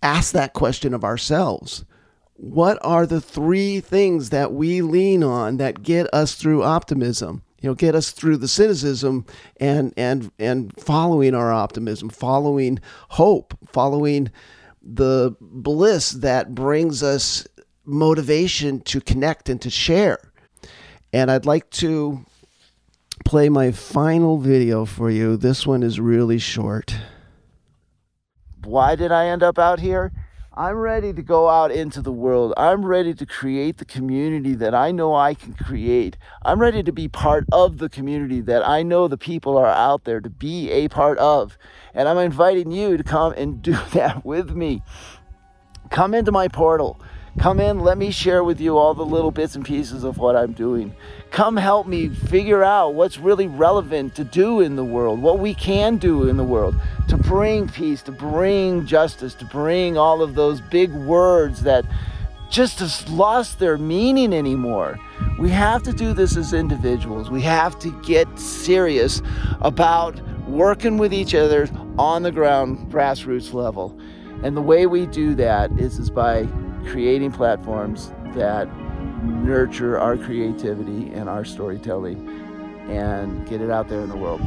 ask 0.01 0.31
that 0.33 0.53
question 0.53 0.93
of 0.93 1.03
ourselves. 1.03 1.83
What 2.35 2.77
are 2.81 3.05
the 3.05 3.19
three 3.19 3.79
things 3.79 4.29
that 4.29 4.53
we 4.53 4.81
lean 4.81 5.23
on 5.23 5.57
that 5.57 5.83
get 5.83 6.07
us 6.13 6.35
through 6.35 6.63
optimism? 6.63 7.41
You 7.61 7.69
know, 7.69 7.75
get 7.75 7.95
us 7.95 8.11
through 8.11 8.37
the 8.37 8.47
cynicism 8.47 9.25
and 9.59 9.93
and 9.97 10.31
and 10.37 10.71
following 10.79 11.33
our 11.33 11.51
optimism, 11.51 12.09
following 12.09 12.79
hope, 13.09 13.57
following 13.67 14.31
the 14.81 15.35
bliss 15.41 16.11
that 16.11 16.53
brings 16.53 17.01
us 17.01 17.47
motivation 17.83 18.81
to 18.81 19.01
connect 19.01 19.49
and 19.49 19.61
to 19.61 19.69
share. 19.69 20.19
And 21.11 21.31
I'd 21.31 21.45
like 21.45 21.69
to 21.71 22.25
play 23.25 23.49
my 23.49 23.71
final 23.71 24.37
video 24.37 24.85
for 24.85 25.09
you. 25.09 25.35
This 25.35 25.65
one 25.65 25.83
is 25.83 25.99
really 25.99 26.37
short. 26.37 26.95
Why 28.63 28.95
did 28.95 29.11
I 29.11 29.27
end 29.27 29.43
up 29.43 29.57
out 29.57 29.79
here? 29.79 30.11
I'm 30.57 30.77
ready 30.77 31.13
to 31.13 31.21
go 31.21 31.49
out 31.49 31.69
into 31.69 32.01
the 32.01 32.11
world. 32.11 32.51
I'm 32.57 32.83
ready 32.83 33.13
to 33.13 33.27
create 33.27 33.77
the 33.77 33.85
community 33.85 34.55
that 34.55 34.73
I 34.73 34.89
know 34.89 35.13
I 35.13 35.35
can 35.35 35.53
create. 35.53 36.17
I'm 36.43 36.59
ready 36.59 36.81
to 36.81 36.91
be 36.91 37.07
part 37.07 37.45
of 37.51 37.77
the 37.77 37.89
community 37.89 38.41
that 38.41 38.67
I 38.67 38.81
know 38.81 39.07
the 39.07 39.19
people 39.19 39.55
are 39.55 39.67
out 39.67 40.05
there 40.05 40.19
to 40.19 40.31
be 40.31 40.71
a 40.71 40.87
part 40.87 41.19
of. 41.19 41.59
And 41.93 42.09
I'm 42.09 42.17
inviting 42.17 42.71
you 42.71 42.97
to 42.97 43.03
come 43.03 43.33
and 43.33 43.61
do 43.61 43.77
that 43.93 44.25
with 44.25 44.49
me. 44.49 44.81
Come 45.91 46.15
into 46.15 46.31
my 46.31 46.47
portal. 46.47 46.99
Come 47.37 47.59
in, 47.59 47.81
let 47.81 47.99
me 47.99 48.09
share 48.09 48.43
with 48.43 48.59
you 48.59 48.79
all 48.79 48.95
the 48.95 49.05
little 49.05 49.29
bits 49.29 49.55
and 49.55 49.63
pieces 49.63 50.03
of 50.03 50.17
what 50.17 50.35
I'm 50.35 50.53
doing. 50.53 50.95
Come 51.31 51.57
help 51.57 51.87
me 51.87 52.09
figure 52.09 52.63
out 52.63 52.93
what's 52.95 53.17
really 53.17 53.47
relevant 53.47 54.15
to 54.15 54.23
do 54.23 54.61
in 54.61 54.75
the 54.75 54.83
world, 54.83 55.21
what 55.21 55.39
we 55.39 55.53
can 55.53 55.97
do 55.97 56.27
in 56.27 56.37
the 56.37 56.43
world 56.43 56.75
to 57.09 57.17
bring 57.17 57.67
peace, 57.67 58.01
to 58.03 58.11
bring 58.11 58.85
justice, 58.85 59.33
to 59.35 59.45
bring 59.45 59.97
all 59.97 60.21
of 60.21 60.35
those 60.35 60.61
big 60.61 60.91
words 60.91 61.61
that 61.63 61.85
just 62.49 62.79
has 62.79 63.07
lost 63.09 63.59
their 63.59 63.77
meaning 63.77 64.33
anymore. 64.33 64.97
We 65.37 65.49
have 65.49 65.83
to 65.83 65.93
do 65.93 66.13
this 66.13 66.37
as 66.37 66.53
individuals. 66.53 67.29
We 67.29 67.41
have 67.41 67.77
to 67.79 67.91
get 68.01 68.39
serious 68.39 69.21
about 69.61 70.19
working 70.47 70.97
with 70.97 71.13
each 71.13 71.35
other 71.35 71.67
on 71.99 72.23
the 72.23 72.31
ground, 72.31 72.91
grassroots 72.91 73.53
level. 73.53 73.97
And 74.43 74.55
the 74.55 74.61
way 74.61 74.85
we 74.85 75.05
do 75.07 75.35
that 75.35 75.71
is, 75.77 75.99
is 75.99 76.09
by 76.09 76.47
creating 76.85 77.33
platforms 77.33 78.13
that 78.35 78.69
nurture 79.27 79.99
our 79.99 80.17
creativity 80.17 81.11
and 81.13 81.29
our 81.29 81.45
storytelling 81.45 82.27
and 82.89 83.47
get 83.47 83.61
it 83.61 83.69
out 83.69 83.89
there 83.89 84.01
in 84.01 84.09
the 84.09 84.15
world. 84.15 84.41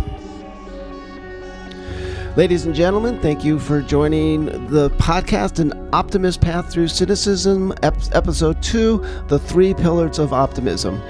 Ladies 2.37 2.64
and 2.64 2.75
gentlemen, 2.75 3.19
thank 3.21 3.45
you 3.45 3.59
for 3.59 3.83
joining 3.83 4.47
the 4.69 4.88
podcast 4.90 5.59
An 5.59 5.73
Optimist 5.93 6.40
Path 6.40 6.73
Through 6.73 6.88
Cynicism, 6.88 7.75
episode 7.83 8.62
two 8.62 9.05
The 9.27 9.38
Three 9.38 9.75
Pillars 9.75 10.21
of 10.21 10.33
Optimism. 10.33 11.03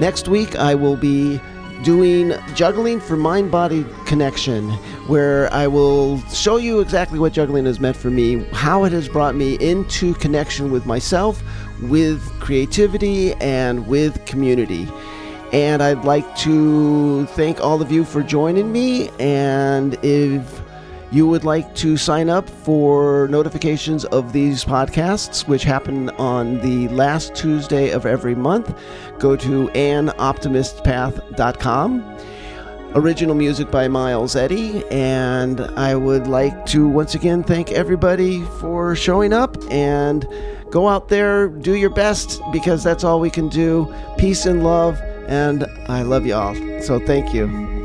Next 0.00 0.28
week, 0.28 0.54
I 0.54 0.76
will 0.76 0.96
be 0.96 1.40
doing 1.82 2.32
juggling 2.54 3.00
for 3.00 3.16
mind 3.16 3.50
body 3.50 3.84
connection, 4.06 4.70
where 5.08 5.52
I 5.52 5.66
will 5.66 6.20
show 6.28 6.56
you 6.56 6.78
exactly 6.78 7.18
what 7.18 7.32
juggling 7.32 7.66
has 7.66 7.80
meant 7.80 7.96
for 7.96 8.10
me, 8.10 8.44
how 8.52 8.84
it 8.84 8.92
has 8.92 9.08
brought 9.08 9.34
me 9.34 9.54
into 9.60 10.14
connection 10.14 10.70
with 10.70 10.86
myself, 10.86 11.42
with 11.82 12.20
creativity, 12.40 13.32
and 13.34 13.86
with 13.86 14.24
community. 14.26 14.88
And 15.52 15.82
I'd 15.82 16.04
like 16.04 16.36
to 16.38 17.24
thank 17.26 17.60
all 17.60 17.80
of 17.80 17.90
you 17.90 18.04
for 18.04 18.22
joining 18.22 18.70
me. 18.70 19.08
And 19.18 19.94
if 20.04 20.62
you 21.10 21.26
would 21.26 21.44
like 21.44 21.74
to 21.76 21.96
sign 21.96 22.28
up 22.28 22.50
for 22.50 23.28
notifications 23.28 24.04
of 24.06 24.34
these 24.34 24.62
podcasts, 24.62 25.48
which 25.48 25.62
happen 25.62 26.10
on 26.10 26.60
the 26.60 26.88
last 26.88 27.34
Tuesday 27.34 27.92
of 27.92 28.04
every 28.04 28.34
month, 28.34 28.78
go 29.18 29.34
to 29.36 29.68
anoptimistpath.com. 29.68 32.18
Original 32.94 33.34
music 33.34 33.70
by 33.70 33.88
Miles 33.88 34.36
Eddy. 34.36 34.84
And 34.90 35.60
I 35.60 35.94
would 35.94 36.26
like 36.26 36.66
to 36.66 36.86
once 36.86 37.14
again 37.14 37.42
thank 37.42 37.72
everybody 37.72 38.44
for 38.60 38.94
showing 38.94 39.32
up 39.32 39.56
and 39.70 40.28
go 40.70 40.88
out 40.88 41.08
there, 41.08 41.48
do 41.48 41.74
your 41.74 41.90
best 41.90 42.40
because 42.52 42.82
that's 42.82 43.04
all 43.04 43.20
we 43.20 43.30
can 43.30 43.48
do. 43.48 43.92
Peace 44.18 44.46
and 44.46 44.64
love. 44.64 45.00
And 45.28 45.66
I 45.88 46.02
love 46.02 46.26
you 46.26 46.34
all. 46.34 46.54
So 46.80 46.98
thank 46.98 47.34
you. 47.34 47.77